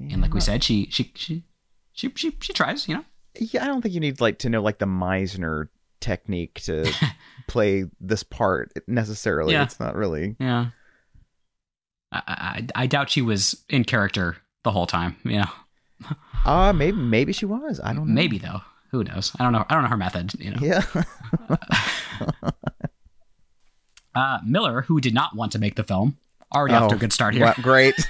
[0.00, 1.44] And like we said, she she she
[1.92, 2.88] she she, she tries.
[2.88, 3.04] You know,
[3.38, 5.68] Yeah, I don't think you need like to know like the Meisner
[6.00, 6.90] technique to
[7.48, 9.52] play this part necessarily.
[9.52, 9.62] Yeah.
[9.64, 10.36] It's not really.
[10.40, 10.68] yeah.
[12.12, 15.16] I, I I doubt she was in character the whole time.
[15.24, 15.50] You know,
[16.44, 17.80] Uh maybe maybe she was.
[17.82, 18.14] I don't know.
[18.14, 18.60] maybe though.
[18.90, 19.32] Who knows?
[19.38, 19.64] I don't know.
[19.68, 20.34] I don't know her method.
[20.38, 20.58] You know.
[20.60, 20.82] Yeah.
[24.14, 26.16] Uh, Miller, who did not want to make the film,
[26.54, 27.96] already off to a Oh, good start here, Wow, great.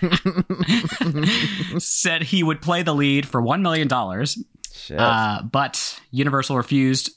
[1.79, 3.91] said he would play the lead for $1 million,
[5.01, 7.09] uh, but Universal refused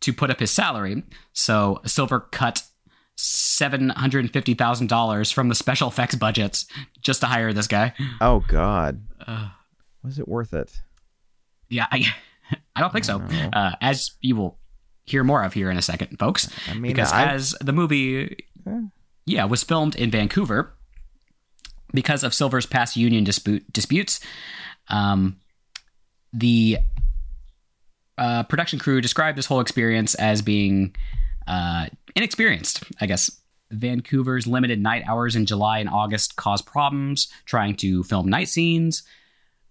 [0.00, 1.04] to put up his salary.
[1.32, 2.64] So Silver cut
[3.16, 6.66] $750,000 from the special effects budgets
[7.00, 7.92] just to hire this guy.
[8.20, 9.04] oh God.
[9.24, 9.50] Uh,
[10.02, 10.72] Was it worth it?
[11.68, 12.06] yeah, I,
[12.76, 13.18] I don't think so.
[13.18, 13.50] No.
[13.52, 14.58] Uh, as you will
[15.04, 16.48] hear more of here in a second, folks.
[16.68, 18.46] I mean, because I, as the movie
[19.26, 20.74] yeah was filmed in vancouver
[21.94, 24.20] because of silver's past union dispute disputes
[24.88, 25.36] um,
[26.32, 26.78] the
[28.18, 30.94] uh, production crew described this whole experience as being
[31.46, 31.86] uh,
[32.16, 33.30] inexperienced i guess
[33.70, 39.02] vancouver's limited night hours in july and august caused problems trying to film night scenes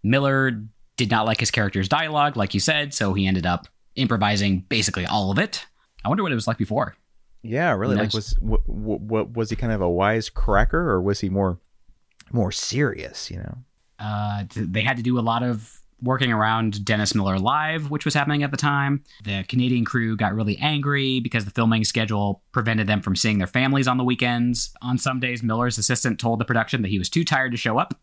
[0.03, 0.51] miller
[0.97, 5.05] did not like his character's dialogue like you said so he ended up improvising basically
[5.05, 5.65] all of it
[6.03, 6.95] i wonder what it was like before
[7.43, 7.95] yeah, really.
[7.95, 11.59] Like, was what, what was he kind of a wise cracker, or was he more
[12.31, 13.31] more serious?
[13.31, 13.57] You know.
[13.99, 18.15] Uh, they had to do a lot of working around Dennis Miller Live, which was
[18.15, 19.03] happening at the time.
[19.23, 23.47] The Canadian crew got really angry because the filming schedule prevented them from seeing their
[23.47, 24.73] families on the weekends.
[24.81, 27.77] On some days, Miller's assistant told the production that he was too tired to show
[27.77, 27.99] up,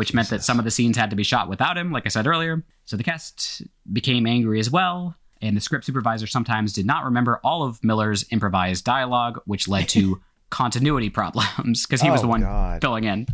[0.00, 2.08] which meant that some of the scenes had to be shot without him, like I
[2.08, 2.64] said earlier.
[2.86, 3.60] So the cast
[3.92, 5.14] became angry as well.
[5.42, 9.90] And the script supervisor sometimes did not remember all of Miller's improvised dialogue, which led
[9.90, 12.80] to continuity problems because he was Oh, the one God.
[12.80, 13.26] filling in.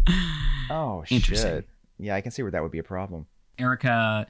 [0.68, 1.50] Oh Interesting.
[1.58, 1.68] shit.
[2.00, 3.26] Yeah, I can see where that would be a problem.
[3.60, 4.26] Erika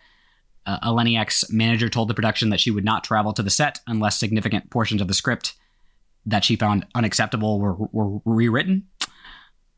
[0.66, 4.18] uh, Eleniak's manager told the production that she would not travel to the set unless
[4.20, 5.54] significant portions of the script
[6.26, 8.88] that she found unacceptable were, were rewritten.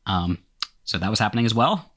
[0.05, 0.39] Um,
[0.83, 1.89] so that was happening as well.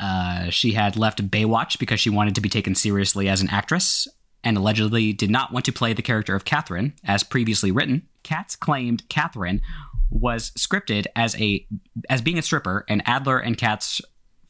[0.00, 4.08] Uh, she had left Baywatch because she wanted to be taken seriously as an actress
[4.42, 8.06] and allegedly did not want to play the character of Catherine as previously written.
[8.22, 9.62] Katz claimed Catherine
[10.10, 11.66] was scripted as a
[12.08, 14.00] as being a stripper, and Adler and Katz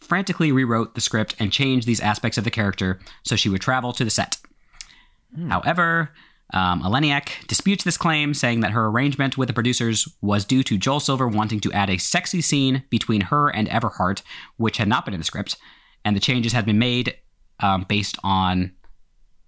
[0.01, 3.93] frantically rewrote the script and changed these aspects of the character so she would travel
[3.93, 4.37] to the set.
[5.49, 6.11] However,
[6.53, 10.77] um, Eleniak disputes this claim, saying that her arrangement with the producers was due to
[10.77, 14.23] Joel Silver wanting to add a sexy scene between her and Everhart,
[14.57, 15.57] which had not been in the script,
[16.05, 17.17] and the changes had been made
[17.61, 18.73] um, based on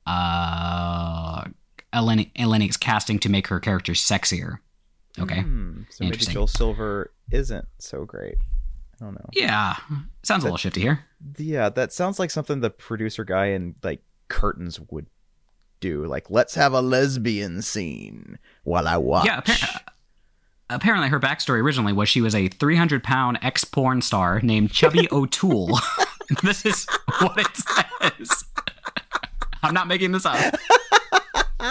[0.06, 1.44] uh,
[1.92, 4.58] Eleni- Eleniak's casting to make her character sexier.
[5.18, 5.42] Okay.
[5.42, 8.36] Hmm, so maybe Joel Silver isn't so great.
[9.00, 9.28] I don't know.
[9.32, 9.76] Yeah,
[10.22, 11.04] sounds a little shifty here.
[11.38, 15.06] Yeah, that sounds like something the producer guy in like curtains would
[15.80, 16.04] do.
[16.06, 19.26] Like, let's have a lesbian scene while I watch.
[19.26, 19.80] Yeah, appar-
[20.70, 25.08] apparently her backstory originally was she was a 300 pound ex porn star named Chubby
[25.12, 25.78] O'Toole.
[26.42, 26.86] this is
[27.20, 28.44] what it says.
[29.62, 30.54] I'm not making this up.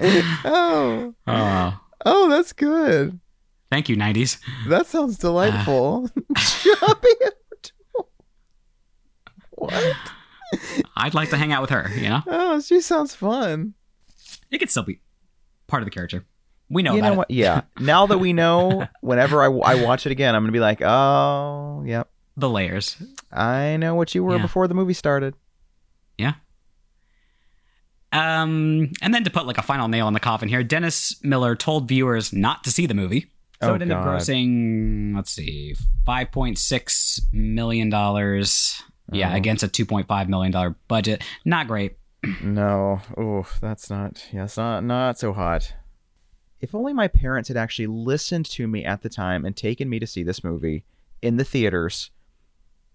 [0.00, 3.18] oh, Oh, oh, that's good.
[3.70, 4.38] thank you, 90s.
[4.68, 6.10] That sounds delightful.
[6.16, 6.40] Uh.
[6.40, 8.08] Chubby O'Toole.
[9.50, 9.96] What?
[10.98, 12.22] I'd like to hang out with her, you know?
[12.26, 13.74] Oh, she sounds fun.
[14.50, 15.00] It could still be
[15.66, 16.24] part of the character.
[16.70, 17.16] We know you know it.
[17.16, 17.30] what?
[17.30, 17.62] Yeah.
[17.80, 21.82] Now that we know, whenever I, I watch it again, I'm gonna be like, oh,
[21.86, 22.10] yep.
[22.36, 22.96] The layers.
[23.32, 24.42] I know what you were Yeah.
[24.42, 25.34] before the movie started.
[26.18, 26.34] Yeah.
[28.12, 31.54] Um, and then to put like a final nail in the coffin here, Dennis Miller
[31.54, 33.30] told viewers not to see the movie.
[33.62, 35.74] So Oh, it ended up grossing, let's see,
[36.06, 38.82] five point six million dollars.
[39.12, 39.36] Yeah, Oh.
[39.36, 41.22] against a two point five million dollar budget.
[41.44, 41.96] Not great.
[42.42, 43.00] No.
[43.16, 44.26] Oh, that's not.
[44.32, 45.72] Yeah, it's not not so hot.
[46.60, 49.98] If only my parents had actually listened to me at the time and taken me
[50.00, 50.84] to see this movie
[51.22, 52.10] in the theaters,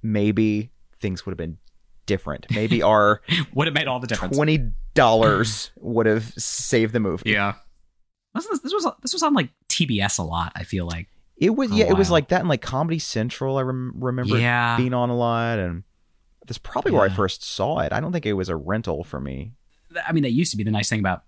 [0.01, 1.57] maybe things would have been
[2.05, 2.45] different.
[2.51, 3.21] Maybe our
[3.53, 4.35] Would have made all the difference.
[4.35, 7.31] twenty dollars would have saved the movie.
[7.31, 7.53] Yeah.
[8.35, 10.51] This was, this was this was on like TBS a lot.
[10.55, 11.07] I feel like.
[11.37, 13.57] It was yeah, it was like that in like Comedy Central.
[13.57, 14.77] I rem- remember Yeah.
[14.77, 15.83] being on a lot, and
[16.45, 17.91] that's probably where I first saw it.
[17.93, 19.53] I don't think it was a rental for me.
[20.07, 21.23] I mean, that used to be the nice thing about,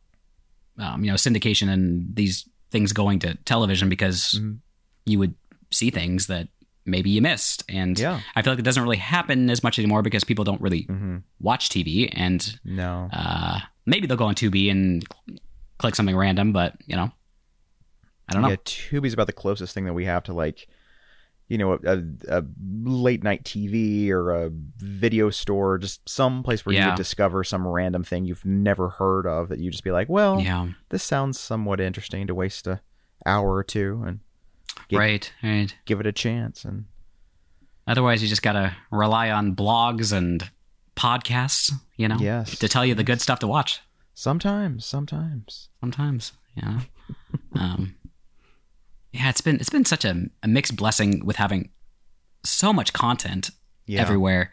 [0.78, 4.60] um, you know, syndication and these things going to television because Mhm.
[5.06, 5.36] you would
[5.72, 6.50] see things that
[6.86, 7.64] maybe you missed.
[7.70, 8.22] And Yeah.
[8.36, 11.18] I feel like it doesn't really happen as much anymore because people don't really hmm
[11.40, 12.10] watch TV.
[12.14, 13.10] And No.
[13.14, 15.06] uh, maybe they'll go on Tubi and
[15.78, 17.12] click something random, but, you know,
[18.28, 18.50] I don't know.
[18.50, 20.68] Yeah, Tubi's about the closest thing that we have to like,
[21.48, 22.04] you know, a, a,
[22.40, 22.44] a
[22.84, 27.68] late night TV or a video store, just some place where you would discover some
[27.68, 30.70] random thing you've never heard of that you just be like, well, Yeah.
[30.90, 32.82] this sounds somewhat interesting to waste a
[33.26, 34.20] hour or two and
[34.90, 35.34] Get- right.
[35.44, 35.76] Right.
[35.86, 36.66] give it a chance.
[36.66, 36.86] And
[37.88, 40.50] Otherwise, you just got to rely on blogs and
[40.96, 42.58] podcasts, you know, Yes.
[42.60, 43.82] to tell you the good stuff to watch.
[44.16, 46.80] sometimes, sometimes, sometimes yeah.
[47.56, 47.96] um
[49.16, 51.70] yeah it's been it's been such a, a mixed blessing with having
[52.44, 53.50] so much content
[53.88, 54.52] yeah, everywhere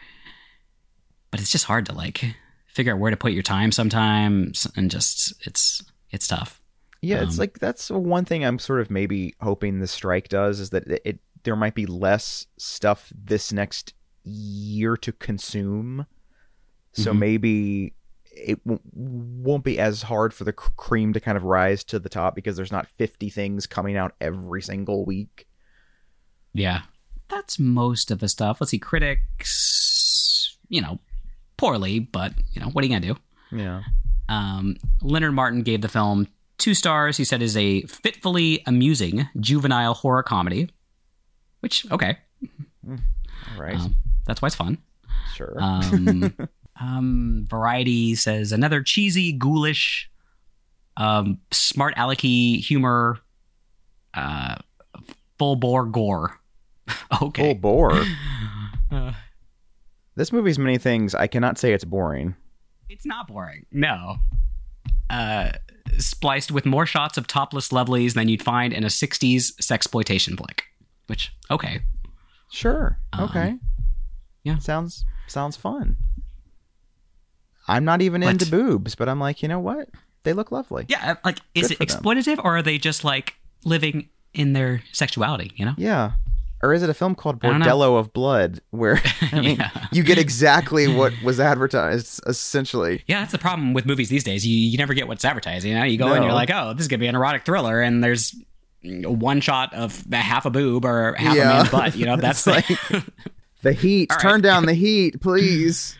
[1.30, 2.24] but it's just hard to like
[2.66, 6.60] figure out where to put your time sometimes and just it's it's tough
[7.00, 10.60] Yeah, it's Um, like that's one thing I'm sort of maybe hoping the strike does
[10.60, 13.94] is that it, it there might be less stuff this next
[14.24, 16.06] year to consume.
[16.92, 17.18] So Mhm.
[17.18, 17.94] maybe
[18.34, 22.08] it w- won't be as hard for the cream to kind of rise to the
[22.08, 25.46] top because there's not 50 things coming out every single week.
[26.54, 26.82] yeah
[27.28, 30.98] that's most of the stuff let's see critics you know
[31.56, 33.16] poorly but you know what are you gonna do
[33.56, 33.82] Yeah.
[34.28, 37.16] Um, Leonard Maltin gave the film two stars.
[37.18, 40.70] He said is a fitfully amusing juvenile horror comedy.
[41.60, 42.16] Which okay,
[42.88, 42.96] All
[43.58, 43.76] right.
[43.76, 43.94] um,
[44.26, 44.78] that's why it's fun.
[45.34, 45.54] sure.
[45.60, 46.32] Um,
[46.82, 50.10] um, Variety says another cheesy, ghoulish,
[50.96, 53.18] um, smart alecky humor,
[54.14, 54.56] uh,
[55.38, 56.38] full bore gore.
[57.22, 58.02] Okay, full bore.
[58.90, 59.12] Uh,
[60.16, 61.14] This movie's many things.
[61.14, 62.34] I cannot say it's boring.
[62.90, 63.64] It's not boring.
[63.72, 64.16] No.
[65.08, 65.52] Uh,
[65.96, 70.64] spliced with more shots of topless lovelies than you'd find in a 60s sexploitation flick.
[71.06, 71.80] Which, okay.
[72.50, 72.98] Sure.
[73.14, 73.54] Um, Okay.
[74.44, 74.58] yeah.
[74.58, 75.96] Sounds sounds fun.
[77.68, 79.88] I'm not even into boobs, but I'm like, you know what?
[80.24, 80.86] They look lovely.
[80.88, 82.02] Yeah, like, is Good it for them.
[82.16, 85.74] exploitative or are they just like living in their sexuality, you know?
[85.76, 86.12] Yeah.
[86.62, 87.66] Or is it a film called I don't know.
[87.66, 89.70] Bordello of Blood where I mean Yeah.
[89.90, 93.02] you get exactly what was advertised essentially.
[93.08, 94.46] Yeah, that's the problem with movies these days.
[94.46, 95.64] You, you never get what's advertised.
[95.66, 97.80] You know, you go and you're like, oh, this is gonna be an erotic thriller,
[97.80, 98.34] and there's
[98.84, 101.42] one shot of half a boob or half Yeah.
[101.50, 101.96] a man's butt.
[101.96, 103.04] You know, that's It's the,
[103.62, 104.10] The heat.
[104.10, 104.20] Right.
[104.20, 105.96] Turn down the heat, please.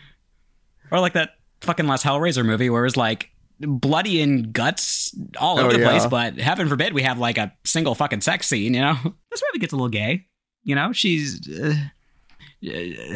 [0.91, 1.31] or like that
[1.63, 5.79] fucking last Hellraiser movie where it was like bloody and guts all Oh, over the
[5.79, 5.89] yeah.
[5.89, 8.95] place, but heaven forbid we have like a single fucking sex scene, you know?
[9.31, 10.25] This movie gets a little gay.
[10.63, 11.47] You know, she's.
[11.49, 11.73] Uh,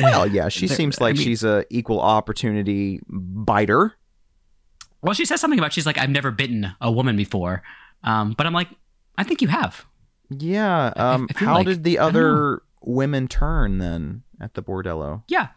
[0.02, 3.94] Well, yeah, she There- seems I like mean- she's a equal opportunity biter.
[5.02, 7.64] well, she says something about she's like, I've never bitten a woman before.
[8.04, 8.68] Um, but I'm like,
[9.18, 9.86] I think you have.
[10.30, 10.92] Yeah.
[10.96, 15.24] Um, I feel how like- did the other women turn then at the bordello?
[15.30, 15.48] Yeah,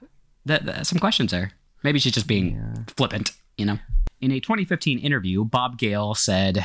[0.46, 1.52] th- th- some questions there.
[1.82, 3.78] Maybe she's just being flippant, you know.
[4.20, 6.64] In a 2015 interview, Bob Gale said,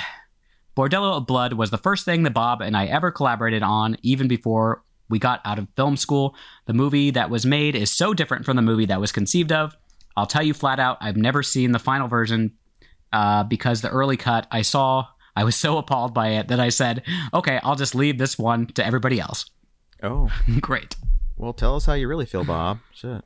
[0.76, 4.28] "Bordello of Blood was the first thing that Bob and I ever collaborated on, even
[4.28, 6.36] before we got out of film school.
[6.66, 9.76] The movie that was made is so different from the movie that was conceived of.
[10.18, 12.54] I'll tell you flat out, I've never seen the final version
[13.14, 16.70] uh, because the early cut I saw." I was so appalled by it that I
[16.70, 19.46] said, okay, I'll just leave this one to everybody else.
[20.02, 20.30] Oh,
[20.62, 20.96] Great.
[21.36, 22.80] well, tell us how you really feel, Bob.
[22.94, 23.22] Shit.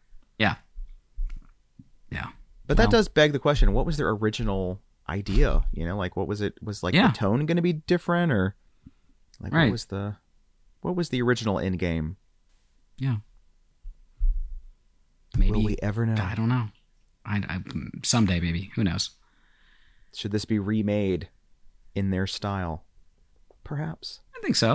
[2.70, 4.80] But that does beg the question: What was their original
[5.10, 5.66] idea?
[5.74, 6.54] You know, like what was it?
[6.64, 7.08] Was like Yeah.
[7.12, 8.56] the tone going to be different, or
[9.42, 9.66] like Right.
[9.66, 10.16] what was the
[10.82, 12.16] what was the original end game?
[12.98, 13.18] Yeah.
[15.38, 15.52] Maybe.
[15.52, 16.22] Will we ever know?
[16.24, 16.68] I don't know.
[17.26, 17.60] I, I
[18.04, 18.72] someday maybe.
[18.76, 19.12] Who knows?
[20.14, 21.30] Should this be remade
[21.96, 22.84] in their style?
[23.64, 24.22] Perhaps.
[24.36, 24.74] I think so.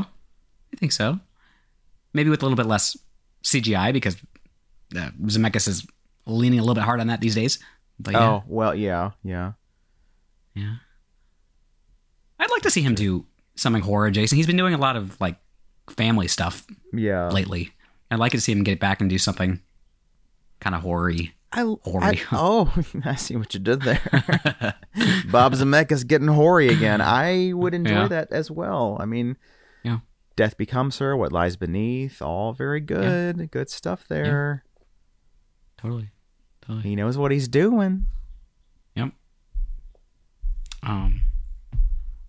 [0.72, 1.18] I think so.
[2.12, 2.96] Maybe with a little bit less
[3.42, 4.16] CGI because
[4.96, 5.86] uh, Zemeckis is
[6.26, 7.58] leaning a little bit hard on that these days.
[7.98, 9.52] But yeah, Oh well, yeah, yeah.
[10.54, 10.74] yeah.
[12.38, 13.26] I'd like to see him do
[13.56, 14.36] something horror, Jason.
[14.36, 15.36] He's been doing a lot of like
[15.88, 17.28] family stuff Yeah.
[17.28, 17.72] lately.
[18.10, 19.60] I'd like to see him get back and do something
[20.60, 21.32] kind of horror-y.
[21.52, 22.02] I, Hoary.
[22.04, 24.00] I oh, I see what you did there.
[25.30, 27.00] Bob Zemeckis getting hoary again.
[27.00, 28.08] I would enjoy Yeah.
[28.08, 28.96] that as well.
[28.98, 29.36] I mean,
[29.84, 29.98] Yeah.
[30.36, 33.52] Death Becomes Her, What Lies Beneath, all very good.
[33.52, 34.64] Good stuff there.
[35.78, 36.10] Totally.
[36.66, 36.82] Totally.
[36.82, 38.06] He knows what he's doing.
[38.96, 39.10] Yep.
[40.82, 41.20] Um,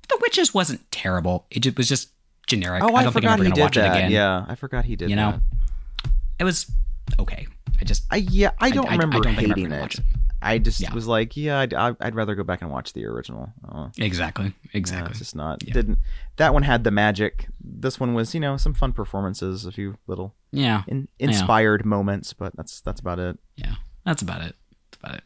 [0.10, 1.46] The Witches wasn't terrible.
[1.52, 2.10] It just, was just
[2.48, 2.84] generic.
[2.84, 3.96] Oh, I, I don't think forgot I'm ever did watch that.
[3.96, 4.12] it again.
[4.12, 6.10] Yeah, I forgot he did You know, that.
[6.40, 6.72] it was
[7.20, 7.48] okay.
[7.82, 9.96] I just I yeah, I don't I- I remember don't think I'm hating it.
[9.96, 10.06] it.
[10.42, 10.94] I just Yeah.
[10.94, 13.52] was like, yeah, I'd, I'd rather go back and watch the original.
[13.68, 15.10] Uh, exactly, yeah, exactly.
[15.10, 15.74] it's just not Yeah.
[15.74, 15.98] didn't.
[16.38, 17.48] That one had the magic.
[17.60, 22.34] This one was, you know, some fun performances, a few little Yeah, in, inspired moments,
[22.34, 23.40] but that's that's about it.
[23.56, 23.76] yeah.
[24.06, 24.56] That's about it.
[24.92, 25.24] That's about it.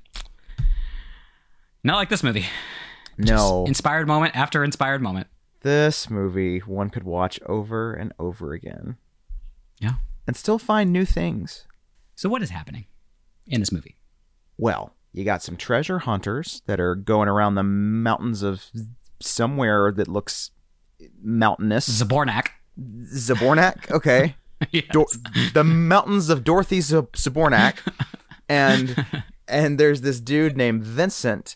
[1.83, 2.45] Not like this movie.
[3.17, 5.27] No, Inspired moment after inspired moment.
[5.61, 8.95] this movie one could watch over and over again
[9.79, 9.95] Yeah.
[10.25, 11.65] and still find new things.
[12.15, 12.85] So what is happening
[13.47, 13.97] in this movie?
[14.57, 18.65] Well, you got some treasure hunters that are going around the mountains of
[19.21, 20.51] somewhere that looks
[21.21, 21.89] mountainous.
[22.01, 22.47] Zabornak.
[22.79, 24.35] Zabornak, okay.
[24.71, 24.83] Yes.
[24.91, 25.05] Dor-
[25.53, 27.77] the mountains of Dorothy Zab- Zabornak,
[28.49, 29.05] and
[29.47, 31.55] and there's this dude named Vincent,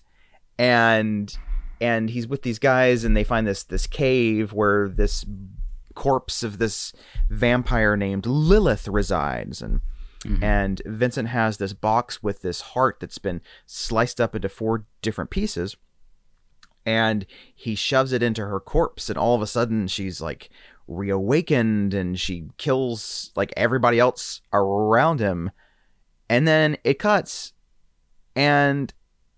[0.57, 1.35] and
[1.81, 5.25] and he's with these guys, and they find this this cave where this
[5.95, 6.93] corpse of this
[7.29, 9.81] vampire named Lilith resides, and
[10.23, 10.43] mm-hmm.
[10.43, 15.29] and Vincent has this box with this heart that's been sliced up into four different
[15.29, 15.75] pieces.
[16.85, 17.25] And
[17.55, 20.49] he shoves it into her corpse, and all of a sudden she's like
[20.87, 25.51] reawakened and she kills like everybody else around him.
[26.33, 27.53] And then it cuts,
[28.35, 28.91] and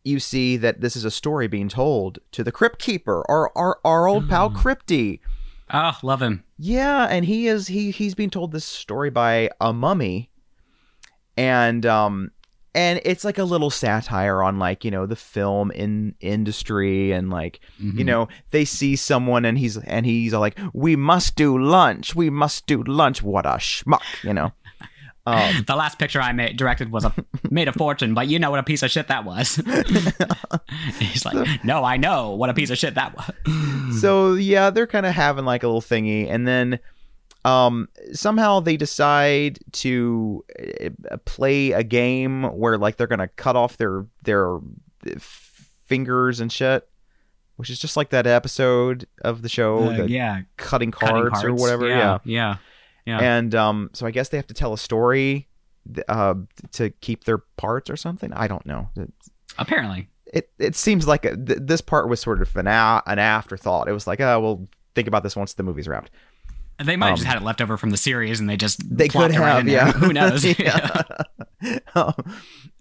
[0.06, 3.80] you see that this is a story being told to the Crypt Keeper, our our,
[3.84, 4.30] our old hmm.
[4.30, 5.20] pal Crypty.
[5.74, 6.46] Oh, love him.
[6.58, 10.32] Yeah, and he is he he's being told this story by a mummy,
[11.36, 12.32] and um
[12.74, 17.30] and it's like a little satire on like you know the film in industry and
[17.30, 18.04] like you mm-hmm.
[18.04, 22.16] know they see someone and he's and he's like we must do lunch.
[22.16, 23.22] We must do lunch.
[23.22, 24.54] What a schmuck you know
[25.26, 27.14] um The last picture I made directed was a
[27.50, 29.56] made a fortune, but you know what a piece of shit that was.
[31.00, 34.02] He's like, no, I know what a piece of shit that was.
[34.02, 36.80] so yeah they're kind of having like a little thingy and then
[37.46, 40.44] um somehow they decide to
[41.12, 44.58] uh, play a game where like they're gonna cut off their their
[45.86, 46.88] fingers and shit
[47.58, 51.54] which is just like that episode of the show Uh, yeah, cutting, cutting cards or
[51.54, 52.58] whatever yeah, yeah, yeah.
[53.08, 55.48] And um so i guess they have to tell a story
[56.08, 56.34] uh
[56.72, 58.90] to keep their parts or something i don't know
[59.58, 63.20] Apparently, it it seems like a, th- this part was sort of an, a- an
[63.20, 63.88] afterthought.
[63.88, 66.12] It was like, oh, we'll think about this once the movie's wrapped.
[66.84, 68.90] they might have just had it left over from the series, and they just Um,
[68.92, 69.92] They could it have, yeah.
[70.02, 70.44] Who knows?
[70.60, 71.04] Yeah.
[71.96, 72.14] Um,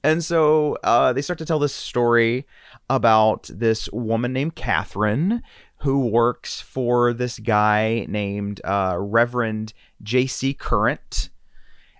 [0.02, 2.44] and so uh, they start to tell this story
[2.90, 5.40] about this woman named Catherine
[5.84, 9.72] who works for this guy named uh, Reverend
[10.02, 10.52] J.C.
[10.54, 11.30] Current.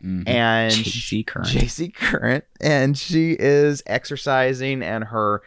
[0.02, 0.28] Mhm.
[0.28, 1.48] And JC Current.
[1.48, 5.40] JC Current, and she is exercising, and her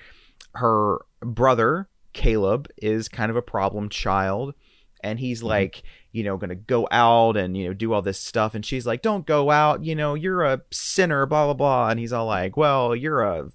[0.55, 4.55] her brother Caleb is kind of a problem child
[5.03, 5.47] and he's Mm-hmm.
[5.49, 8.65] like you know going to go out and you know do all this stuff and
[8.65, 12.11] she's like don't go out you know you're a sinner blah blah blah and he's
[12.11, 13.49] all like well you're a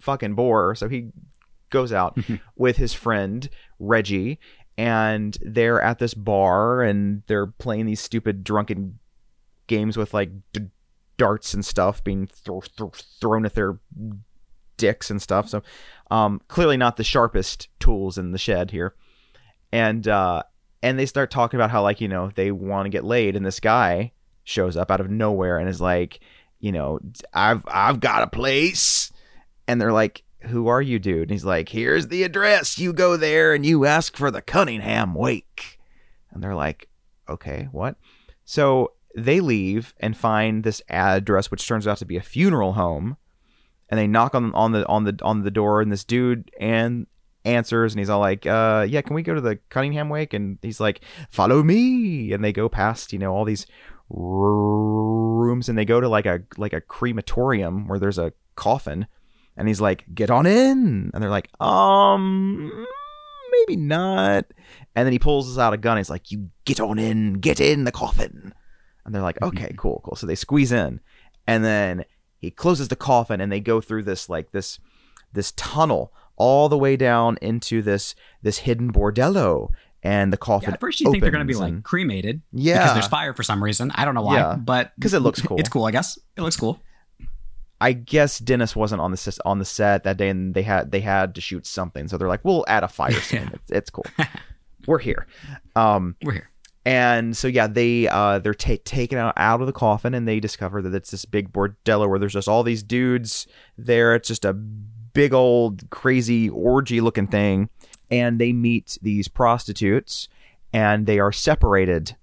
[0.00, 1.10] fucking bore so he
[1.70, 2.18] goes out
[2.56, 3.48] with his friend
[3.78, 4.38] Reggie
[4.78, 8.98] and they're at this bar and they're playing these stupid drunken
[9.66, 10.66] games with like d-
[11.16, 13.78] darts and stuff being th- th- thrown at their
[14.76, 15.48] dicks and stuff.
[15.48, 15.62] So
[16.10, 18.94] um clearly not the sharpest tools in the shed here.
[19.72, 20.42] And uh
[20.82, 23.44] and they start talking about how like you know they want to get laid and
[23.44, 24.12] this guy
[24.44, 26.20] shows up out of nowhere and is like
[26.60, 27.00] you know
[27.32, 29.10] i've i've got a place.
[29.66, 31.22] And they're like who are you dude?
[31.22, 32.78] And he's like here's the address.
[32.78, 35.78] You go there and you ask for the cunningham wake.
[36.30, 36.88] And they're like
[37.28, 37.96] okay what?
[38.44, 43.16] So they leave and find this address which turns out to be a funeral home.
[43.88, 47.06] And they knock on on the on the on the door and this dude and
[47.44, 50.34] answers and he's all like uh yeah can we go to the cunningham wake?
[50.34, 52.32] And he's like follow me.
[52.32, 53.66] And they go past you know all these
[54.08, 59.06] rooms and they go to like a like a crematorium where there's a coffin
[59.56, 62.86] and he's like get on in and they're like um
[63.52, 64.44] maybe not
[64.94, 67.84] and then he pulls out a gun he's like you get on in get in
[67.84, 68.52] the coffin
[69.04, 71.00] and they're like okay cool cool so they squeeze in
[71.46, 72.04] and then
[72.38, 74.78] he closes the coffin and they go through this like this
[75.32, 79.68] this tunnel all the way down into this this hidden bordello
[80.02, 82.78] and the coffin Yeah, at first you think they're going to be like cremated Yeah.
[82.78, 83.90] because there's fire for some reason.
[83.94, 85.58] I don't know why, Yeah, but 'cause it looks cool.
[85.58, 86.16] It's cool, I guess.
[86.36, 86.80] It looks cool.
[87.80, 91.00] I guess Dennis wasn't on the on the set that day, and they had they
[91.00, 93.50] had to shoot something, so they're like, "We'll add a fire scene.
[93.52, 94.06] it's, it's cool.
[94.86, 95.26] We're here."
[95.74, 96.50] Um, We're here.
[96.86, 100.40] and so yeah, they uh they're ta- taken out out of the coffin, and they
[100.40, 103.46] discover that it's this big bordello where there's just all these dudes
[103.76, 104.14] there.
[104.14, 107.68] It's just a big old crazy orgy looking thing,
[108.10, 110.28] and they meet these prostitutes,
[110.72, 112.16] and they are separated,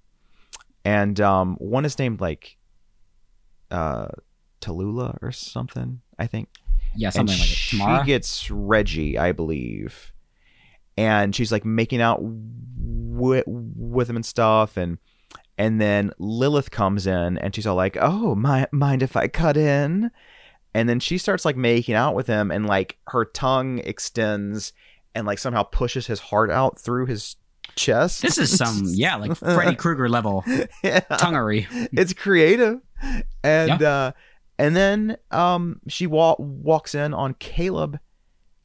[0.83, 2.57] and um one is named like
[3.69, 4.07] uh
[4.63, 6.49] Tallulah or something, I think
[6.95, 7.55] Yeah, and something like it.
[7.55, 10.11] she gets Reggie, I believe,
[10.97, 14.97] and she's like making out with, with him and stuff, and
[15.57, 19.55] and then Lilith comes in and she's all like, "Oh, my, mind if I cut
[19.57, 20.09] in?"
[20.73, 24.73] And then she starts like making out with him, and like her tongue extends
[25.13, 27.35] and like somehow pushes his heart out through his
[27.75, 28.21] chest.
[28.23, 30.43] this is some yeah, like Freddy Krueger level
[30.83, 31.67] yeah tonguery.
[31.93, 32.79] it's creative
[33.43, 34.11] and uh
[34.63, 37.99] and then um she wa- walks in on caleb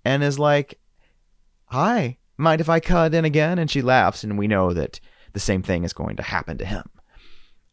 [0.04, 0.78] and is like
[1.66, 3.58] hi mind if i cut in again?
[3.58, 5.00] And she laughs and we know that
[5.32, 6.84] the same thing is going to happen to him.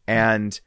[0.08, 0.60] And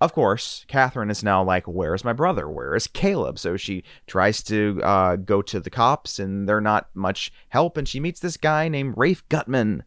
[0.00, 2.48] of course catherine is now like where's my brother?
[2.48, 3.36] Where is caleb?
[3.36, 7.88] So she tries to uh, go to the cops and they're not much help and
[7.88, 9.80] she meets this guy named rafe guttman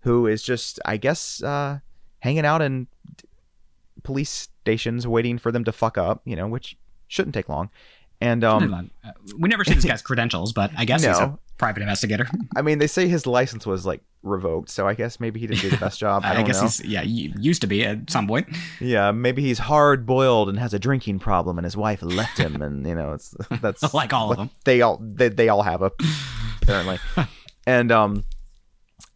[0.00, 1.80] who is just i guess uh,
[2.20, 2.86] hanging out in
[4.06, 6.76] police stations waiting for them to fuck up, you know, which
[7.08, 7.70] shouldn't take long.
[8.20, 11.82] And um, Uh, we never see this guy's credentials, but I guess he's a private
[11.82, 12.26] investigator.
[12.56, 15.60] I mean, they say his license was like revoked, so I guess maybe he didn't
[15.62, 16.22] do the best job.
[16.24, 16.62] I I, guess know.
[16.62, 18.48] he's yeah, he used to be at some point.
[18.80, 22.62] Yeah, maybe he's hard boiled and has a drinking problem, and his wife left him,
[22.62, 24.50] and you know, it's that's Like all of them.
[24.64, 25.90] They all they, they all have a
[26.62, 26.98] apparently,
[27.66, 28.24] and um,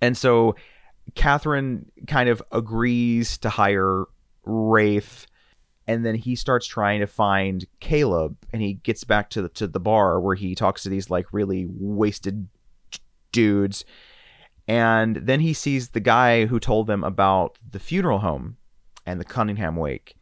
[0.02, 0.56] and so
[1.14, 4.04] Catherine kind of agrees to hire
[4.44, 5.26] Rafe,
[5.86, 9.66] and then he starts trying to find Caleb, and he gets back to the to
[9.66, 12.48] the bar where he talks to these like really wasted
[13.32, 13.84] dudes,
[14.68, 18.56] and then he sees the guy who told them about the funeral home
[19.06, 20.16] and the Cunningham wake.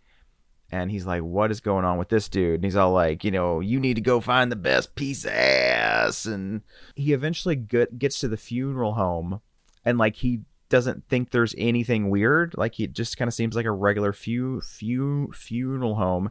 [0.70, 3.30] And he's like, "What is going on with this dude?" And he's all like, "You
[3.30, 6.62] know, you need to go find the best piece of ass." And
[6.94, 9.40] he eventually get, gets to the funeral home,
[9.84, 12.54] and like he doesn't think there's anything weird.
[12.56, 16.30] Like he just kind of seems like a regular few few funeral home.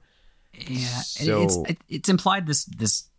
[0.54, 1.58] Yeah, So- it's
[1.90, 3.10] it's implied this this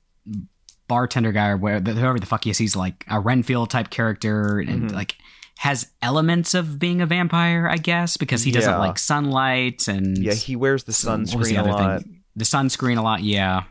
[0.87, 4.59] bartender guy or where whoever the fuck he is, he's like a Renfield type character
[4.59, 4.95] and Mhm.
[4.95, 5.17] like
[5.59, 8.79] has elements of being a vampire, I guess, because he doesn't Yeah.
[8.79, 12.03] like sunlight and Yeah, he wears the was the sunscreen a lot.
[12.03, 12.23] thing?
[12.37, 13.65] The sunscreen a lot, yeah.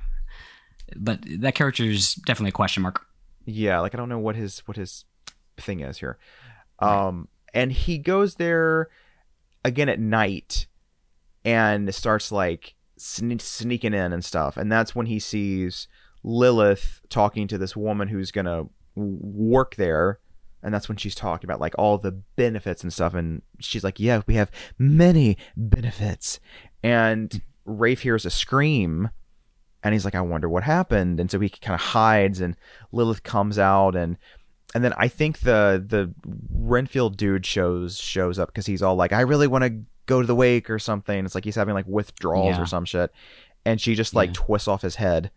[0.95, 3.05] But that character is definitely a question mark.
[3.45, 5.05] Yeah, like I don't know what his what his
[5.57, 6.17] thing is here.
[6.79, 7.27] Um
[7.57, 8.87] and he goes there
[9.65, 10.67] again at night
[11.43, 14.57] and starts like sne- sneaking in and stuff.
[14.57, 15.87] And that's when he sees
[16.23, 20.19] Lilith talking to this woman who's to work there.
[20.61, 23.15] And that's when she's talking about like all the benefits and stuff.
[23.15, 26.39] And she's like, Yeah, we have many benefits.
[26.83, 29.09] And Rafe hears a scream
[29.83, 31.19] and he's like, I wonder what happened.
[31.19, 32.57] And so he kind of hides, and
[32.91, 34.17] Lilith comes out, and
[34.75, 36.13] and then I think the the
[36.51, 40.27] Renfield dude shows shows up because he's all like, I really want to go to
[40.27, 41.25] the wake or something.
[41.25, 42.63] It's like he's having like withdrawals Yeah.
[42.63, 43.11] or some shit,
[43.65, 44.33] and she just like Yeah.
[44.45, 45.31] twists off his head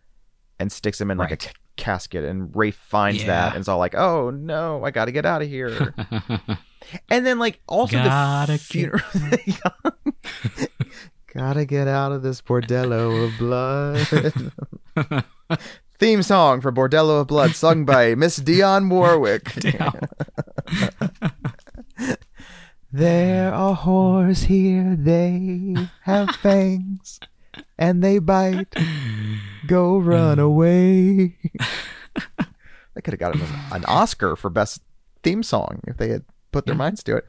[0.59, 1.39] and sticks him in like a Right.
[1.39, 3.27] ca- casket, and Rafe finds Yeah.
[3.27, 5.93] that and it's all like, oh no, I got to get out of here.
[7.09, 9.01] and then like also Gotta the funeral.
[11.33, 15.23] Gotta get out of this bordello of blood.
[16.01, 19.53] Theme song for Bordello of Blood, sung by Miss Dionne Warwick.
[22.91, 27.19] There are whores here, they have fangs,
[27.77, 28.73] and they bite.
[29.67, 31.37] Go run away.
[32.95, 34.81] they could have got an, an Oscar for best
[35.21, 37.27] theme song if they had put their minds to it.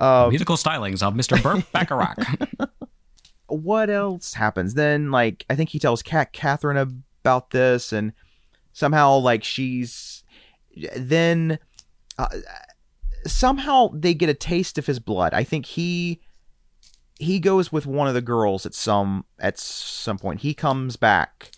[0.00, 1.40] Um, Musical stylings of Mr.
[1.40, 2.18] Burt Bacharach.
[3.46, 4.74] what else happens?
[4.74, 6.76] Then, like, I think he tells Cat Catherine
[7.22, 8.12] about this, and
[8.72, 10.24] somehow, like, she's
[10.96, 11.58] then
[12.18, 12.28] uh,
[13.26, 15.34] somehow they get a taste of his blood.
[15.34, 16.20] I think he
[17.18, 20.40] he goes with one of the girls at some at some point.
[20.40, 21.50] He comes back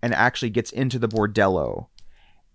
[0.00, 1.86] and actually gets into the bordello.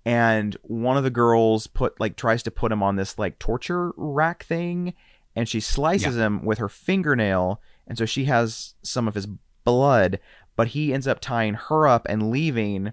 [0.05, 3.91] And one of the girls put like tries to put him on this like torture
[3.97, 4.93] rack thing,
[5.35, 9.27] and she slices him with her fingernail, and so she has some of his
[9.65, 10.19] blood.
[10.57, 12.91] But he ends up tying her up and leaving,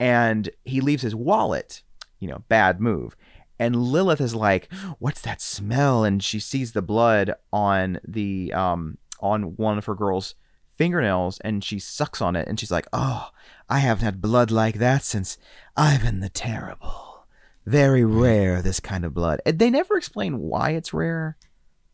[0.00, 1.82] and he leaves his wallet.
[2.18, 3.14] You know, bad move.
[3.58, 8.98] And Lilith is like, "What's that smell?" And she sees the blood on the um
[9.20, 10.34] on one of her girls'
[10.76, 13.28] fingernails, and she sucks on it, and she's like, "Oh,
[13.68, 15.36] I haven't had blood like that since
[15.76, 17.26] Ivan the Terrible.
[17.66, 21.36] Very rare, this kind of blood." And they never explain why it's rare.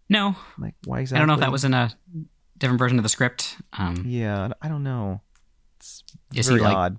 [0.08, 1.16] no, Like, why exactly?
[1.16, 1.90] I don't know if that was in a
[2.58, 3.56] different version of the script.
[3.78, 5.20] Um, Yeah, I don't know.
[5.78, 6.02] It's
[6.34, 6.98] Is very he, like, odd.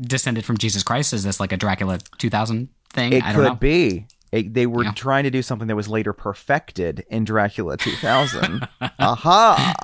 [0.00, 1.12] descended from Jesus Christ?
[1.12, 3.12] Is this like a Dracula 2000 thing?
[3.12, 3.54] It I don't could know.
[3.56, 4.06] be.
[4.32, 4.92] It, they were Yeah.
[4.92, 8.66] trying to do something that was later perfected in Dracula 2000.
[8.98, 9.74] Aha!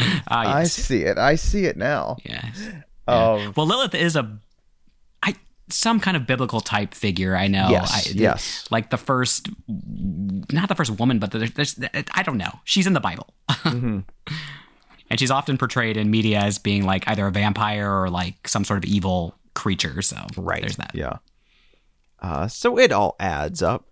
[0.00, 1.18] Ah, I see it.
[1.18, 2.16] I see it now.
[2.24, 2.58] Yes.
[3.06, 4.38] Um, Well, Lilith is a,
[5.72, 7.36] some kind of biblical type figure.
[7.36, 7.68] I know.
[7.70, 8.66] Yes, I, yes.
[8.70, 11.80] Like the first, not the first woman, but there's, there's
[12.14, 12.60] I don't know.
[12.64, 14.00] She's in the Bible, Mm-hmm.
[15.10, 18.64] and she's often portrayed in media as being like either a vampire or like some
[18.64, 20.02] sort of evil creature.
[20.02, 20.60] So right.
[20.60, 20.92] there's that.
[20.94, 21.18] Yeah.
[22.20, 23.88] Uh, so it all adds up.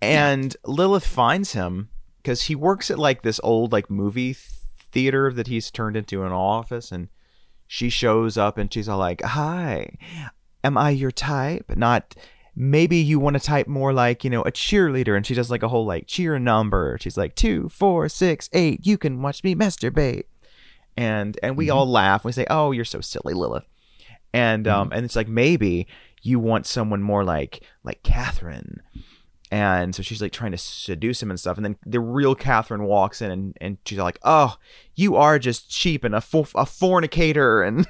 [0.00, 1.90] And Lilith finds him
[2.22, 4.34] because he works at like this old like movie
[4.92, 6.90] theater that he's turned into an office.
[6.92, 7.08] And
[7.66, 9.96] she shows up and she's all like, Hi,
[10.64, 11.76] am I your type?
[11.76, 12.14] Not
[12.54, 15.16] maybe you want to type more like, you know, a cheerleader.
[15.16, 16.98] And she does like a whole like cheer number.
[17.00, 18.86] She's like, two, four, six, eight.
[18.86, 20.24] You can watch me masturbate.
[20.96, 22.24] And and we all laugh.
[22.24, 23.64] We say, Oh, you're so silly, Lilith
[24.32, 25.86] and um and it's like maybe
[26.22, 28.82] you want someone more like like Catherine
[29.50, 32.84] and so she's like trying to seduce him and stuff and then the real Catherine
[32.84, 34.56] walks in and, and she's like oh
[34.94, 37.86] you are just cheap and a, fo- a fornicator and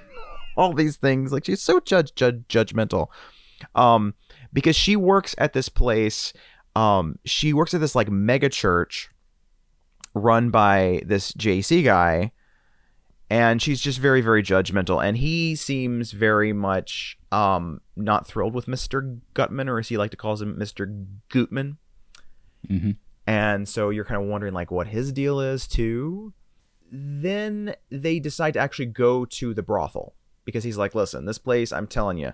[0.59, 1.33] all these things.
[1.33, 3.07] Like she's so judge, judge judgmental.
[3.75, 4.15] Um
[4.53, 6.33] because she works at this place
[6.77, 9.09] um she works at this like mega church
[10.15, 12.33] run by this JC guy
[13.31, 15.03] and she's just very very judgmental.
[15.03, 20.11] And he seems very much um not thrilled with mr guttman or as he like
[20.13, 21.77] to call him mr guttman
[22.69, 22.97] Mhm.
[23.27, 26.33] and so you're kind of wondering like what his deal is too.
[26.91, 30.15] Then they decide to actually go to the brothel
[30.49, 32.33] because he's like listen this place i'm telling you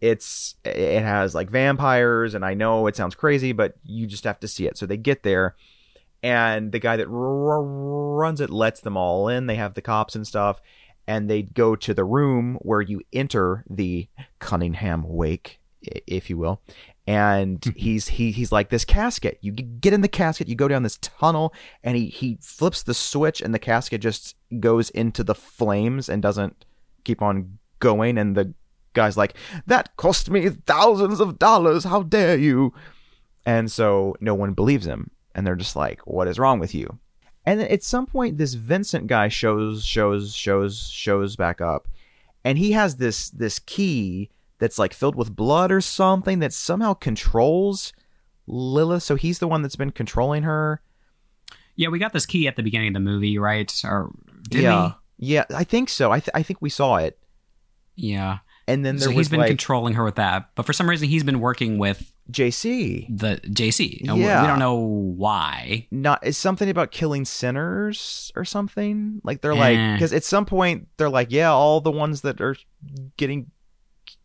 [0.00, 4.38] it's it has like vampires and i know it sounds crazy but you just have
[4.38, 5.56] to see it so they get there
[6.26, 9.46] and the guy that r- runs it lets them all in.
[9.46, 10.60] They have the cops and stuff,
[11.06, 14.08] and they go to the room where you enter the
[14.40, 16.60] Cunningham wake, if you will.
[17.06, 19.38] And he's he he's like this casket.
[19.40, 21.54] You get in the casket, you go down this tunnel,
[21.84, 26.20] and he he flips the switch, and the casket just goes into the flames and
[26.20, 26.64] doesn't
[27.06, 28.18] keep on going.
[28.18, 28.52] And the
[28.92, 29.34] guy's like,
[29.66, 31.84] "That cost me thousands of dollars.
[31.84, 32.72] How dare you?"
[33.46, 35.10] And so no one believes him.
[35.34, 36.98] And they're just like, what is wrong with you?
[37.44, 41.86] And at some point, this Vincent guy shows, shows, shows, shows back up.
[42.44, 46.94] And he has this this key that's like filled with blood or something that somehow
[46.94, 47.92] controls
[48.46, 49.02] Lilith.
[49.04, 50.80] So he's the one that's been controlling her.
[51.76, 53.72] Yeah, we got this key at the beginning of the movie, right?
[53.84, 54.10] Or
[54.48, 54.92] did yeah.
[55.18, 56.12] Yeah, I think so.
[56.12, 57.18] I, th- I think we saw it.
[57.94, 58.38] Yeah.
[58.68, 61.08] And then there So he's been like controlling her with that, but for some reason
[61.08, 63.06] he's been working with JC.
[63.16, 64.00] the JC.
[64.08, 64.42] And Yeah.
[64.42, 65.86] we don't know why.
[65.92, 69.20] Not is something about killing sinners or something.
[69.22, 69.92] Like they're like Eh.
[69.94, 72.56] because at some point they're like, yeah, all the ones that are
[73.16, 73.50] getting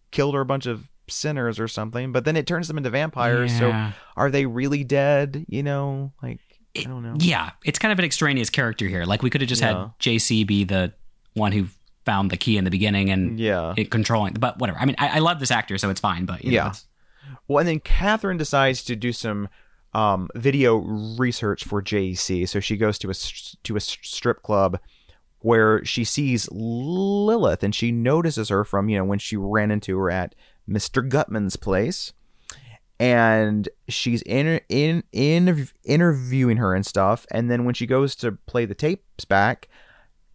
[0.10, 2.12] killed are a bunch of sinners or something.
[2.12, 3.56] But then it turns them into vampires.
[3.58, 5.46] So are they really dead?
[5.48, 6.40] You know, like
[6.78, 7.16] I don't know.
[7.20, 9.04] Yeah, it's kind of an extraneous character here.
[9.06, 9.80] Like we could have just Yeah.
[9.84, 10.94] had JC be the
[11.34, 11.68] one who
[12.06, 13.74] found the key in the beginning and Yeah.
[13.78, 14.34] it controlling.
[14.34, 14.80] But whatever.
[14.80, 16.26] I mean, I, I love this actor, so it's fine.
[16.26, 16.68] But you know, Yeah.
[16.68, 16.86] it's-
[17.48, 19.50] Well, and then Catherine decides to do some
[19.94, 22.46] um, video research for JC.
[22.48, 23.14] So she goes to a
[23.64, 24.80] to a strip club
[25.40, 29.98] where she sees Lilith, and she notices her from you know when she ran into
[30.00, 30.34] her at
[30.66, 32.14] Mister Guttman's place,
[33.02, 37.26] and she's in in in interviewing her and stuff.
[37.32, 39.68] And then when she goes to play the tapes back.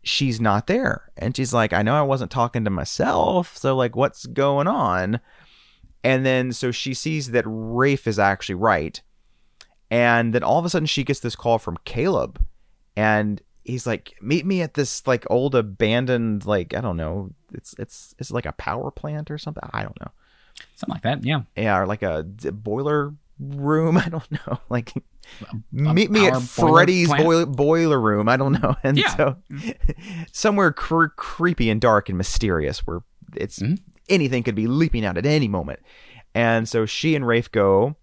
[0.02, 1.10] She's not there.
[1.16, 3.56] And she's like, I know I wasn't talking to myself.
[3.56, 5.18] So, like, what's going on?
[6.04, 9.00] And then so she sees that Rafe is actually right.
[9.90, 12.44] And then all of a sudden she gets this call from Caleb.
[12.96, 17.30] And he's like, Meet me at this like old abandoned, like, I don't know.
[17.52, 19.68] It's it's it's like a power plant or something.
[19.72, 20.10] I don't know.
[20.74, 21.24] Something like that.
[21.24, 21.42] Yeah.
[21.56, 23.96] Yeah, or like a d- boiler room.
[24.04, 24.58] I don't know.
[24.68, 24.92] Like
[25.72, 28.28] meet me at Freddy's boiler, boiler room.
[28.28, 28.76] I don't know.
[28.84, 29.14] And Yeah.
[29.16, 29.36] so
[30.32, 33.00] somewhere cre- creepy and dark and mysterious where
[33.34, 33.78] it's Mhm.
[34.08, 35.80] anything could be leaping out at any moment.
[36.34, 37.96] And so she and Rafe go,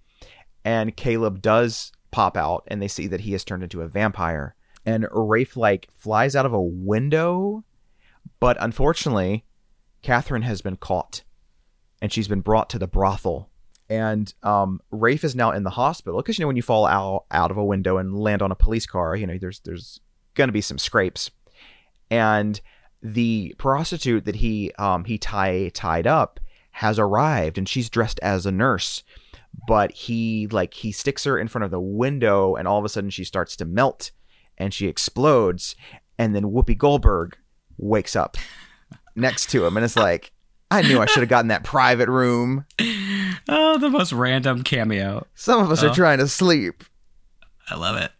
[0.66, 4.56] and Caleb does pop out, and they see that he has turned into a vampire.
[4.86, 7.64] And Rafe like flies out of a window,
[8.40, 9.46] but unfortunately,
[10.02, 11.24] Catherine has been caught,
[12.04, 13.50] and she's been brought to the brothel.
[13.90, 17.26] And um, Rafe is now in the hospital because you know when you fall out
[17.32, 20.00] out of a window and land on a police car, you know there's there's
[20.36, 21.32] gonna be some scrapes,
[22.12, 22.60] and
[23.02, 26.40] the prostitute that he um he tie tied up
[26.72, 29.04] has arrived and she's dressed as a nurse.
[29.68, 32.90] But he like he sticks her in front of the window and all of a
[32.90, 34.12] sudden she starts to melt
[34.58, 35.76] and she explodes.
[36.18, 37.38] And then Whoopi Goldberg
[37.78, 38.38] wakes up
[39.16, 40.33] next to him and it's like
[40.74, 42.66] I knew I should have gotten that private room.
[43.50, 45.26] Oh, the most random cameo.
[45.36, 45.90] Some of us Oh.
[45.90, 46.84] are trying to sleep.
[47.70, 48.12] I love it.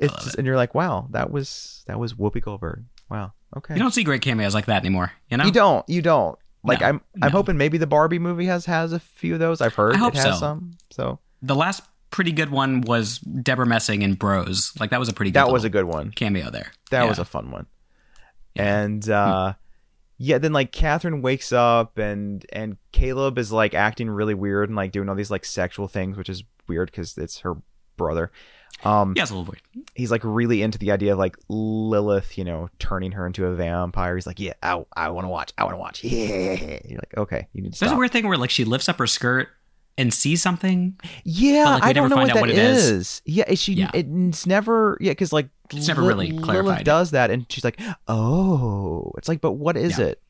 [0.00, 2.84] It's love just, and you're like, wow, that was that was Whoopi Goldberg.
[3.10, 3.32] Wow.
[3.56, 3.74] Okay.
[3.74, 5.12] You don't see great cameos like that anymore.
[5.30, 5.44] You know.
[5.44, 5.88] You don't.
[5.88, 6.38] You don't.
[6.62, 9.60] Like No, I'm I'm hoping maybe the Barbie movie has has a few of those.
[9.60, 10.38] I've heard I hope it has so.
[10.40, 10.76] some.
[10.90, 14.72] So The last pretty good one was Debra Messing in Bros.
[14.78, 15.36] Like that was a pretty good.
[15.40, 16.10] that was a good one.
[16.10, 16.70] cameo there.
[16.90, 17.08] That Yeah.
[17.08, 17.66] was a fun one.
[18.56, 19.54] And uh
[20.22, 24.76] yeah, then like Catherine wakes up and and Caleb is like acting really weird and
[24.76, 27.54] like doing all these like sexual things, which is weird because it's her
[27.96, 28.30] brother.
[28.84, 29.86] Um Yeah, it's a little weird.
[29.94, 33.54] he's like really into the idea of like Lilith, you know, turning her into a
[33.54, 34.14] vampire.
[34.14, 36.04] He's like, Yeah, I I wanna watch, I wanna watch.
[36.04, 36.78] Yeah.
[36.84, 38.98] You're like, okay, you need to There's a weird thing where like she lifts up
[38.98, 39.48] her skirt
[39.98, 40.98] and see something.
[41.24, 42.90] Yeah, like, I don't never know find what out that what it is.
[42.90, 43.22] is.
[43.24, 43.90] Yeah, she Yeah.
[43.94, 46.84] it's never yeah because like It's never really Lilith clarified.
[46.84, 47.78] does that, and she's like,
[48.08, 50.06] oh, it's like, but what is Yeah.
[50.06, 50.22] it?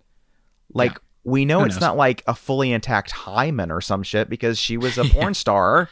[0.73, 0.99] Like Yeah.
[1.25, 1.81] we know Who it's knows?
[1.83, 5.89] not like a fully intact hymen or some shit because she was a porn star,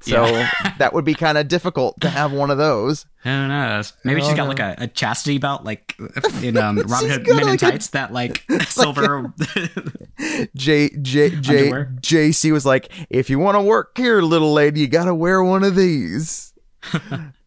[0.00, 0.24] so
[0.78, 3.06] that would be kind of difficult to have one of those.
[3.24, 3.92] Who knows?
[4.04, 4.48] Maybe Oh, she's got no.
[4.50, 5.94] like a, a chastity belt, like
[6.42, 9.32] in um, Robin Hood Men in like a- Tights, that like silver.
[10.54, 11.94] J J J Underwear.
[12.00, 15.42] JC was like, if you want to work here, little lady, you got to wear
[15.42, 16.52] one of these.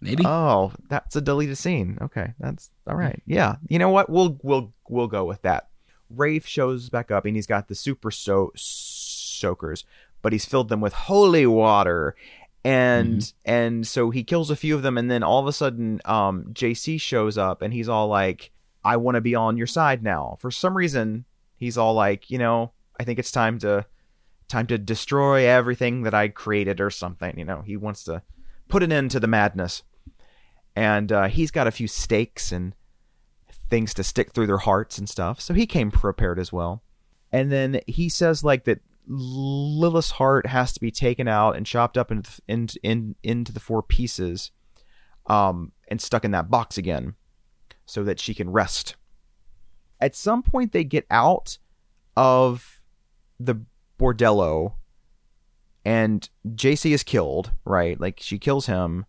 [0.02, 0.24] Maybe.
[0.26, 1.97] Oh, that's a deleted scene.
[2.02, 3.22] Okay, that's all right.
[3.26, 4.10] Yeah, you know what?
[4.10, 5.70] We'll we'll we'll go with that.
[6.10, 9.86] Rafe shows back up and he's got the super so soakers,
[10.22, 12.16] but he's filled them with holy water,
[12.64, 15.99] and and so he kills a few of them, and then all of a sudden,
[16.05, 18.51] um, JC shows up and he's all like,
[18.84, 22.38] "I want to be on your side now." For some reason, he's all like, you
[22.38, 23.86] know, I think it's time to
[24.49, 27.38] time to destroy everything that I created or something.
[27.38, 28.22] You know, he wants to
[28.68, 29.84] put an end to the madness
[30.76, 32.74] and uh, he's got a few stakes and
[33.70, 35.39] things to stick through their hearts and stuff.
[35.39, 36.84] So he came prepared as well.
[37.32, 38.82] And then he says like that
[39.14, 43.59] Lilith's heart has to be taken out and chopped up into in, in, into the
[43.59, 44.51] four pieces,
[45.28, 47.16] um, and stuck in that box again,
[47.86, 48.95] so that she can rest.
[49.99, 51.57] At some point, they get out
[52.16, 52.82] of
[53.39, 53.55] the
[53.99, 54.76] bordello,
[55.84, 57.51] and JC is killed.
[57.66, 59.05] Right, like she kills him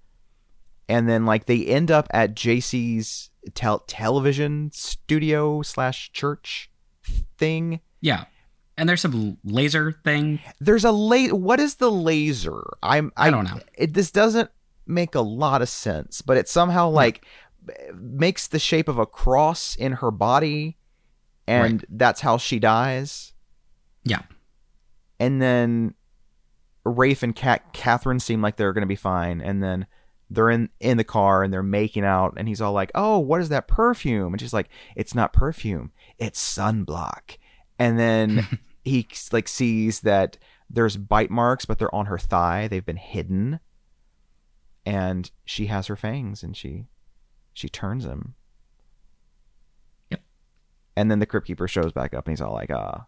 [0.89, 6.71] and then like they end up at JC's tel- television studio slash church
[7.39, 7.81] thing.
[8.01, 8.25] yeah.
[8.77, 10.41] And there's some laser thing.
[10.59, 12.63] There's a la- What is the laser?
[12.83, 13.13] I'm.
[13.17, 13.61] I, I don't know.
[13.75, 14.51] It, this doesn't
[14.87, 16.97] make a lot of sense, but it somehow hmm.
[16.97, 17.25] like
[17.65, 20.79] b- makes the shape of a cross in her body,
[21.47, 23.33] and that's how she dies.
[24.05, 24.23] Yeah.
[25.21, 25.95] and then
[26.85, 29.87] Rafe and Cat Catherine seem like they're gonna be fine, and then
[30.31, 33.41] they're in in the car and they're making out, and he's all like, "Oh, what
[33.41, 37.37] is that perfume?" And she's like, "It's not perfume, it's sunblock."
[37.79, 38.47] And then
[38.85, 43.61] he like sees that there's bite marks, but they're on her thigh; they've been hidden.
[44.85, 46.87] And she has her fangs, and she
[47.53, 48.35] she turns him.
[50.11, 50.23] Yep.
[50.97, 53.07] And then the crypt keeper shows back up, and he's all like, "Ah."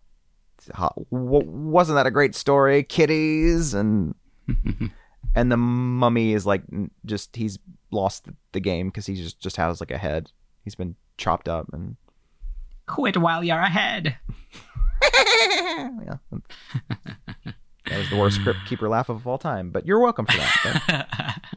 [0.72, 3.74] "Uh, w- wasn't that a great story, kitties?
[3.74, 4.14] And
[5.34, 6.62] and the mummy is like
[7.04, 7.58] just he's
[7.90, 10.30] lost the- the game because he just just has like a head.
[10.62, 11.96] He's been chopped up and
[12.86, 14.16] Quit while you're ahead.
[15.02, 16.16] yeah.
[17.86, 19.70] that was the worst crypt keeper laugh of all time.
[19.70, 21.40] But you're welcome for that.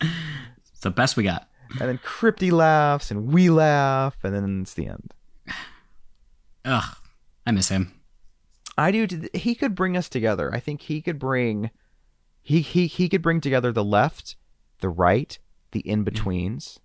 [0.00, 1.48] It's the best we got.
[1.80, 5.14] and then Crypty laughs and we laugh and then it's the end.
[6.64, 6.96] Ugh,
[7.46, 7.92] I miss him.
[8.76, 9.28] I do.
[9.32, 10.52] He could bring us together.
[10.52, 11.70] I think he could bring.
[12.42, 14.34] He he he could bring together the left,
[14.80, 15.38] the right,
[15.72, 16.80] the in betweens.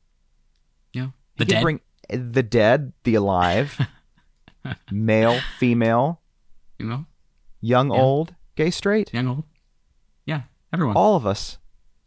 [0.93, 1.07] Yeah.
[1.35, 1.63] He The dead.
[1.63, 1.79] bring
[2.09, 3.79] the dead, the alive,
[4.91, 6.21] male, female,
[6.79, 7.05] you know,
[7.61, 7.97] young, Yeah.
[7.99, 9.13] old, gay, straight.
[9.13, 9.43] young, old.
[10.25, 10.43] Yeah,
[10.73, 10.95] everyone.
[10.95, 11.57] All of us.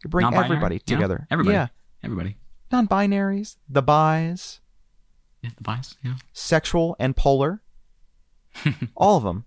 [0.03, 1.01] You bring Non-binary, everybody you know?
[1.01, 1.27] together.
[1.29, 1.53] Everybody.
[1.55, 1.67] Yeah.
[2.03, 2.37] Everybody.
[2.71, 4.59] Non-binaries, the bis,
[5.43, 5.95] Yeah, the bias.
[6.03, 6.15] Yeah.
[6.33, 7.61] sexual and polar.
[8.95, 9.45] All of them.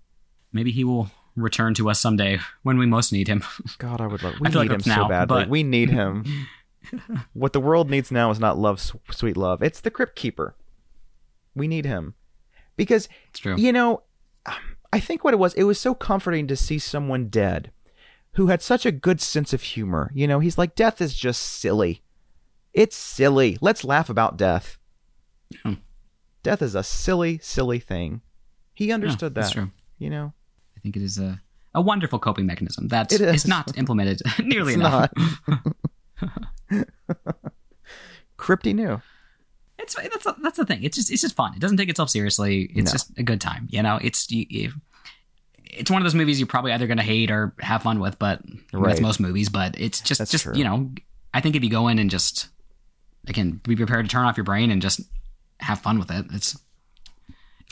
[0.52, 3.42] Maybe he will return to us someday when we most need him.
[3.78, 4.34] God, I would love.
[4.40, 5.26] We need like him it's so badly.
[5.42, 6.24] but- We need him.
[7.32, 8.80] what the world needs now is not love,
[9.10, 9.62] sweet love.
[9.62, 10.54] It's the Crypt Keeper.
[11.54, 12.14] We need him
[12.76, 13.08] because
[13.44, 14.02] you know.
[14.92, 17.72] I think what it was, it was so comforting to see someone dead
[18.34, 20.08] who had such a good sense of humor.
[20.14, 22.02] You know, he's like, death is just silly.
[22.72, 23.58] It's silly.
[23.60, 24.78] Let's laugh about death.
[25.64, 25.74] Hmm.
[26.44, 28.20] Death is a silly, silly thing.
[28.72, 29.54] He understood that's that.
[29.54, 29.70] true.
[29.98, 30.32] You know,
[30.76, 31.40] I think it is a,
[31.74, 33.34] a wonderful coping mechanism that It is.
[33.42, 35.10] is not implemented nearly it's enough.
[38.38, 39.00] Crypty knew.
[39.78, 40.82] It's that's that's the thing.
[40.82, 41.54] It's just it's just fun.
[41.54, 42.70] It doesn't take itself seriously.
[42.74, 42.92] It's No.
[42.92, 43.68] just a good time.
[43.70, 44.72] You know, it's you, you,
[45.64, 48.18] it's one of those movies you're probably either going to hate or have fun with.
[48.18, 48.40] But
[48.72, 48.88] Right.
[48.90, 49.48] that's most movies.
[49.48, 50.54] But it's just That's just true.
[50.56, 50.90] you know,
[51.32, 52.48] I think if you go in and just
[53.26, 55.00] again be prepared to turn off your brain and just
[55.60, 56.56] have fun with it, it's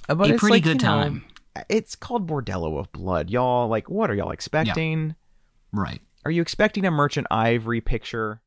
[0.09, 1.25] uh, But a it's pretty like, good you know, time.
[1.69, 3.69] it's called Bordello of Blood, y'all.
[3.69, 5.15] Like, what are y'all expecting?
[5.73, 6.01] Right.
[6.25, 8.41] Are you expecting a Merchant Ivory picture?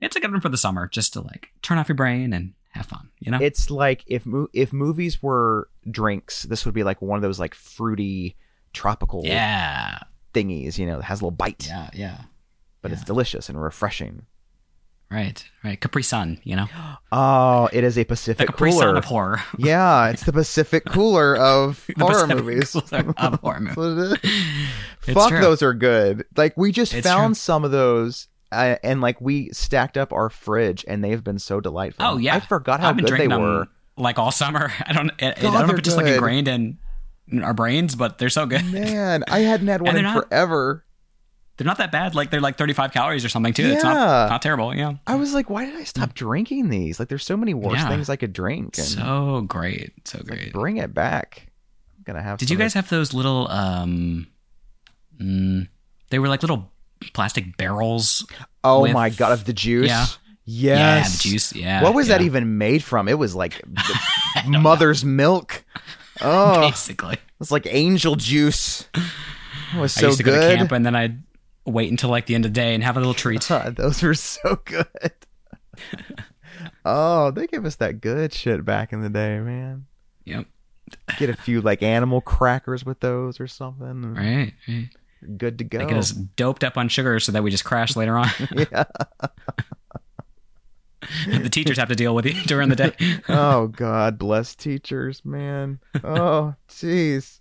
[0.00, 2.52] It's a good one for the summer, just to like turn off your brain and
[2.72, 3.08] have fun.
[3.20, 3.38] You know.
[3.40, 7.38] It's like if mo- if movies were drinks, this would be like one of those
[7.40, 8.36] like fruity
[8.72, 9.98] tropical yeah.
[10.34, 10.78] thingies.
[10.78, 11.90] You know, that has a little bite, Yeah.
[11.94, 12.20] Yeah.
[12.82, 14.26] but it's delicious and refreshing.
[15.10, 15.44] Right.
[15.62, 15.80] Right.
[15.80, 16.40] Capri Sun.
[16.42, 16.66] You know.
[17.12, 18.82] Oh, it is a The Pacific Capri cooler.
[18.86, 19.40] Sun of horror.
[19.58, 22.70] yeah, it's the Pacific cooler of horror Pacific movies.
[22.72, 23.76] cooler of horror movies.
[23.76, 24.30] That's what it is.
[25.06, 25.40] It's Fuck, true.
[25.40, 26.24] those are good.
[26.36, 27.40] Like we just It's found true.
[27.40, 31.60] some of those, uh, and like we stacked up our fridge, and they've been so
[31.60, 32.04] delightful.
[32.06, 33.58] Oh yeah, I forgot how I've been good they drinking were.
[33.60, 34.72] them like all summer.
[34.86, 35.10] I don't.
[35.20, 36.78] I, I don't know if it's just like ingrained in
[37.42, 38.64] our brains, but they're so good.
[38.72, 40.84] Man, I hadn't had one in not- forever.
[41.56, 42.16] They're not that bad.
[42.16, 43.66] Like they're like 35 calories or something too.
[43.66, 43.92] It's Yeah.
[43.94, 44.74] not not terrible.
[44.74, 46.98] Yeah, I was like, why did I stop drinking these?
[46.98, 47.88] Like, there's so many worse Yeah.
[47.88, 48.76] things I could drink.
[48.76, 50.52] And so great, so great.
[50.52, 51.46] bring it back.
[51.96, 52.38] I'm gonna have.
[52.38, 53.46] Did you guys have those little?
[53.52, 54.26] um
[55.20, 55.68] mm,
[56.10, 56.72] They were like little
[57.12, 58.26] plastic barrels.
[58.62, 59.88] Oh with- my god, of the juice.
[59.88, 60.06] Yeah.
[60.46, 60.46] Yes.
[60.46, 61.54] Yeah, the juice.
[61.54, 61.82] Yeah.
[61.82, 63.08] what was that even made from?
[63.08, 63.62] It was like
[64.50, 65.64] the mother's milk.
[66.20, 68.88] Oh, Basically, it's like angel juice.
[68.94, 71.20] It was I so used to go to camp and then I'd
[71.66, 73.44] wait until like the end of the day and have a little treat.
[73.48, 74.86] God, those were so good.
[76.84, 79.86] oh, they gave us that good shit back in the day, man.
[80.24, 80.46] yep.
[81.18, 84.14] Get a few like animal crackers with those or something.
[84.14, 84.52] Right.
[84.68, 84.88] right.
[85.36, 85.78] Good to go.
[85.78, 88.28] They get us doped up on sugar so that we just crash later on.
[88.52, 88.84] yeah.
[91.26, 92.92] the teachers have to deal with you during the day.
[93.28, 95.80] Oh God, bless teachers, man.
[96.02, 97.40] Oh, jeez.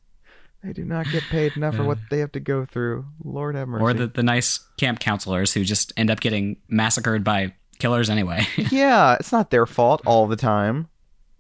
[0.64, 3.06] They do not get paid enough for what they have to go through.
[3.24, 3.84] Lord have mercy.
[3.84, 8.46] or the, the nice camp counselors who just end up getting massacred by killers anyway.
[8.72, 10.88] yeah, it's not their fault all the time.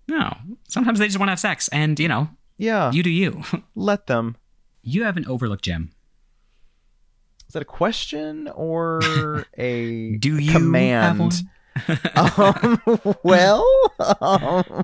[0.08, 0.36] no.
[0.68, 3.44] Sometimes they just want to have sex and, you know, Yeah, you do you.
[3.76, 4.36] let them.
[4.82, 5.91] You have an overlooked gem.
[7.54, 11.43] Is that a question or a Do you command?
[12.16, 12.82] um,
[13.24, 13.64] well,
[14.20, 14.84] um,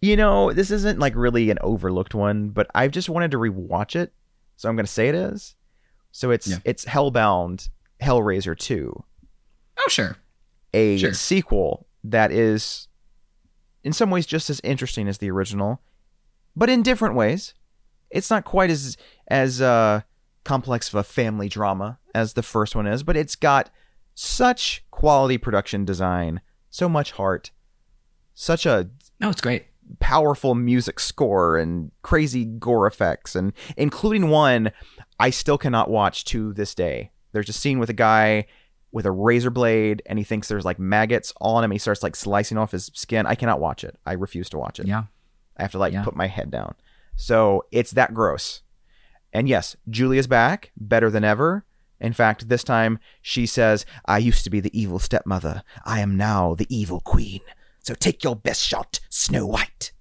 [0.00, 3.94] you know, this isn't like really an overlooked one, but I've just wanted to rewatch
[3.94, 4.12] it,
[4.56, 5.54] so I'm going to say it is.
[6.10, 6.56] So it's Yeah.
[6.64, 7.68] it's Hellbound,
[8.02, 9.04] Hellraiser 2.
[9.78, 10.16] Oh sure.
[10.74, 11.12] a Sure.
[11.12, 12.88] sequel that is,
[13.84, 15.80] in some ways, just as interesting as the original,
[16.56, 17.54] but in different ways.
[18.10, 18.96] it's not quite as
[19.28, 20.00] as uh,
[20.46, 23.68] complex of a family drama as the first one is, but it's got
[24.14, 26.40] such quality production design,
[26.70, 27.50] so much heart,
[28.34, 28.88] such a
[29.20, 29.66] No, it's great.
[30.00, 34.70] powerful music score and crazy gore effects and including one
[35.20, 37.10] I still cannot watch to this day.
[37.32, 38.46] There's a scene with a guy
[38.92, 41.70] with a razor blade and he thinks there's like maggots all on him.
[41.70, 43.26] He starts like slicing off his skin.
[43.26, 43.98] I cannot watch it.
[44.06, 44.86] I refuse to watch it.
[44.86, 45.04] Yeah.
[45.56, 46.04] I have to like Yeah.
[46.04, 46.74] put my head down.
[47.16, 48.62] So it's that gross.
[49.36, 51.66] And yes, Julia's back, better than ever.
[52.00, 55.62] In fact, this time she says, I used to be the evil stepmother.
[55.84, 57.40] I am now the evil queen.
[57.80, 59.92] So take your best shot, Snow White.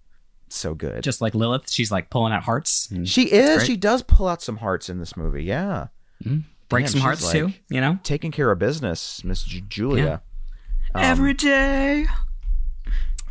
[0.48, 1.04] So good.
[1.04, 3.04] Just like Lilith, she's like pulling out hearts mm-hmm.
[3.04, 3.66] she is.
[3.66, 5.44] She does pull out some hearts in this movie.
[5.44, 5.88] Yeah.
[6.24, 6.40] Mm-hmm.
[6.70, 7.52] break Damn, some she's hearts too.
[7.70, 10.22] You know, Taking care of business, Miss Ju- Julia.
[10.94, 12.06] Um, every day.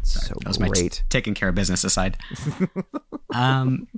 [0.02, 1.02] So That was my t- great.
[1.08, 2.18] taking care of business aside.
[3.34, 3.88] um,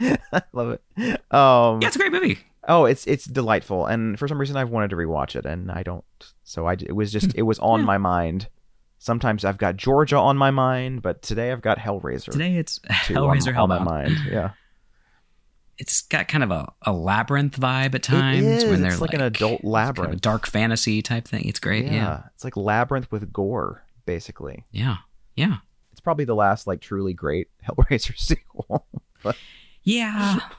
[0.52, 1.32] Love it.
[1.32, 2.38] Um, yeah, it's a great movie.
[2.66, 5.82] Oh, it's it's delightful, and for some reason I've wanted to rewatch it, and I
[5.82, 6.04] don't.
[6.44, 8.48] So I it was just it was on my mind.
[8.98, 12.32] Sometimes I've got Georgia on my mind, but today I've got Hellraiser.
[12.32, 14.16] Today it's too on- Hellraiser on, my mind.
[14.30, 14.52] Yeah,
[15.76, 19.20] It's got kind of a, a labyrinth vibe at times when they're It's like, an
[19.20, 20.20] like adult kind of a labyrinth.
[20.22, 21.46] dark fantasy type thing.
[21.46, 21.84] It's great.
[21.84, 21.92] yeah.
[21.92, 24.64] Yeah, it's like labyrinth with gore, basically.
[24.72, 24.96] yeah,
[25.36, 25.56] yeah,
[25.92, 28.86] It's probably the last like truly great Hellraiser sequel.
[29.22, 29.36] but
[29.84, 30.38] yeah.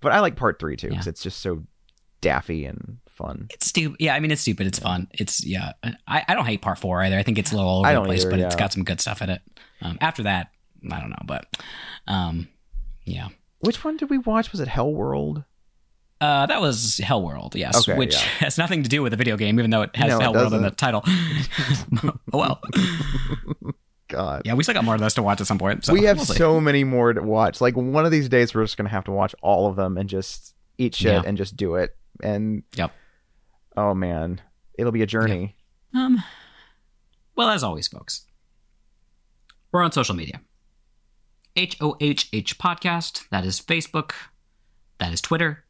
[0.00, 1.10] but I like part three too because Yeah.
[1.10, 1.64] it's just so
[2.20, 3.48] daffy and fun.
[3.50, 3.96] It's stupid.
[4.00, 4.66] Yeah, I mean it's stupid.
[4.66, 5.08] It's fun.
[5.12, 5.72] It's yeah.
[6.06, 7.18] I, I don't hate part four either.
[7.18, 9.00] I think it's a little all over the place, either, but it's got some good
[9.00, 9.42] stuff in it.
[9.82, 10.48] Um, after that,
[10.90, 11.46] I don't know, but
[12.06, 12.48] um,
[13.04, 13.28] yeah.
[13.60, 14.52] Which one did we watch?
[14.52, 15.44] Was it Hellworld?
[16.20, 18.20] Uh, that was Hell World, yes, Okay, which yeah.
[18.38, 20.54] has nothing to do with the video game, even though it has No, it Hellworld
[20.54, 21.02] in the title.
[22.32, 22.60] oh well,
[24.08, 24.42] God.
[24.44, 25.84] yeah, we still got more of those to watch at some point.
[25.84, 27.60] So we have we'll so many more to watch.
[27.60, 30.08] Like one of these days, we're just gonna have to watch all of them and
[30.08, 31.22] just eat shit Yeah.
[31.26, 31.96] and just do it.
[32.22, 32.92] And Yep.
[33.76, 34.40] oh man,
[34.78, 35.56] it'll be a journey.
[35.94, 36.22] Um,
[37.34, 38.26] well, as always, folks,
[39.72, 40.40] we're on social media.
[41.56, 43.28] H O H H podcast.
[43.30, 44.12] That is Facebook.
[44.98, 45.64] That is Twitter.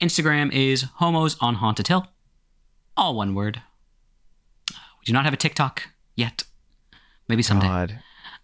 [0.00, 2.06] Instagram is Homos on Haunted Hill.
[2.96, 3.60] All one word.
[4.70, 6.44] We do not have a TikTok yet.
[7.28, 7.66] Maybe someday.
[7.66, 7.98] God,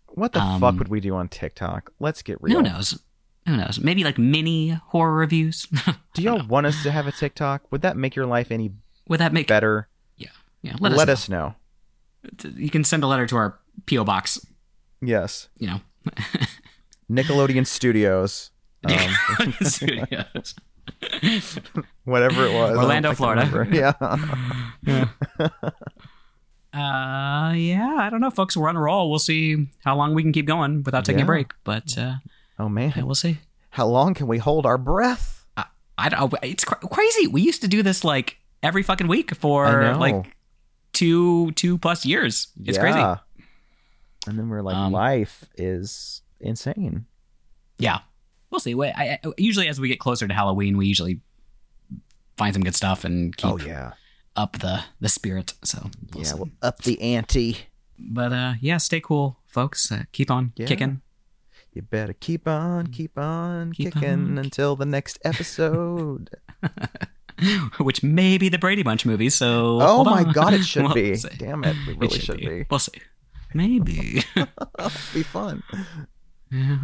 [0.08, 1.92] what the Um, fuck would we do on TikTok?
[2.00, 2.56] Let's get real.
[2.56, 2.98] Who knows?
[3.46, 3.78] Who knows?
[3.80, 5.66] Maybe like mini horror reviews.
[6.14, 7.70] Do y'all want us to have a TikTok?
[7.72, 8.72] Would that make your life any
[9.08, 9.88] Would that make better?
[10.16, 10.28] Yeah,
[10.62, 10.76] yeah.
[10.78, 11.54] Let, Let, us, know.
[12.32, 12.50] us know.
[12.56, 14.44] You can send a letter to our PO box.
[15.00, 15.80] Yes, You know,
[17.10, 18.50] Nickelodeon Studios.
[18.82, 20.54] Um, Studios.
[22.04, 22.78] whatever it was.
[22.78, 23.42] Orlando, Florida.
[23.46, 23.76] remember.
[23.76, 25.06] Yeah.
[26.72, 28.56] Uh, yeah, I don't know, folks.
[28.56, 29.10] We're on a roll.
[29.10, 31.24] We'll see how long we can keep going without taking Yeah.
[31.24, 31.52] a break.
[31.64, 32.14] But uh,
[32.58, 33.38] oh yeah, man, we'll see.
[33.70, 35.44] how long can we hold our breath?
[35.56, 35.64] I,
[35.98, 36.32] I don't.
[36.32, 36.38] Know.
[36.42, 37.26] It's cr- crazy.
[37.26, 40.36] We used to do this like every fucking week for like
[40.92, 42.48] two two plus years.
[42.64, 43.00] It's crazy.
[44.26, 47.06] And then we're like, Um, life is insane.
[47.78, 48.00] Yeah,
[48.50, 48.74] we'll see.
[48.74, 51.20] Wait, I, I, usually as we get closer to Halloween, we usually
[52.36, 53.92] find some good stuff and keep Oh yeah,
[54.36, 55.54] up the the spirit.
[55.64, 56.30] So we'll yeah.
[56.30, 56.34] see.
[56.36, 57.58] We'll up the ante.
[57.98, 59.90] but uh, yeah, stay cool, folks.
[59.92, 60.66] Uh, keep on Yeah.
[60.66, 61.00] kicking.
[61.72, 64.38] You better keep on, keep on Keep kicking on.
[64.38, 66.30] until the next episode.
[67.78, 69.30] Which may be the Brady Bunch movie.
[69.30, 70.32] So oh my on.
[70.32, 71.14] god, it should We'll be.
[71.16, 71.28] see.
[71.38, 72.66] Damn it, it It really should, be.
[72.70, 72.92] We'll see.
[73.54, 74.22] Maybe.
[75.14, 75.62] be fun.
[76.50, 76.78] yeah.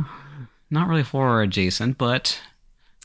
[0.71, 2.41] Not really horror adjacent, but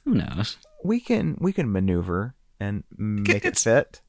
[0.05, 0.57] who knows?
[0.83, 4.00] We can we can maneuver and make it fit.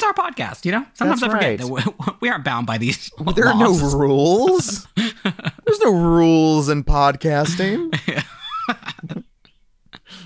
[0.00, 0.86] It's our podcast, you know.
[0.94, 1.58] Sometimes That's I forget right.
[1.58, 1.66] that
[1.98, 3.10] we, we aren't bound by these.
[3.34, 4.86] There are no rules.
[4.94, 7.98] There's no rules in podcasting.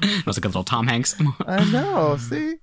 [0.00, 1.14] That was a good little Tom Hanks.
[1.46, 2.16] I know.
[2.16, 2.56] See.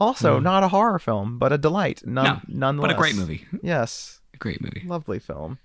[0.00, 2.02] Also, not a horror film, but a delight.
[2.04, 2.88] None, No, nonetheless.
[2.92, 3.46] but a great movie.
[3.62, 4.82] Yes, A great movie.
[4.84, 5.58] lovely film.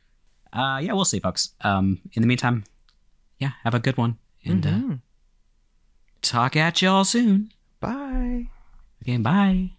[0.53, 1.53] Uh, yeah, we'll see, folks.
[1.61, 2.63] Um, in the meantime,
[3.39, 4.99] yeah, have a good one, and uh, Mhm.
[6.21, 7.51] talk at y'all soon.
[7.79, 8.47] Bye.
[9.03, 9.71] Okay, bye.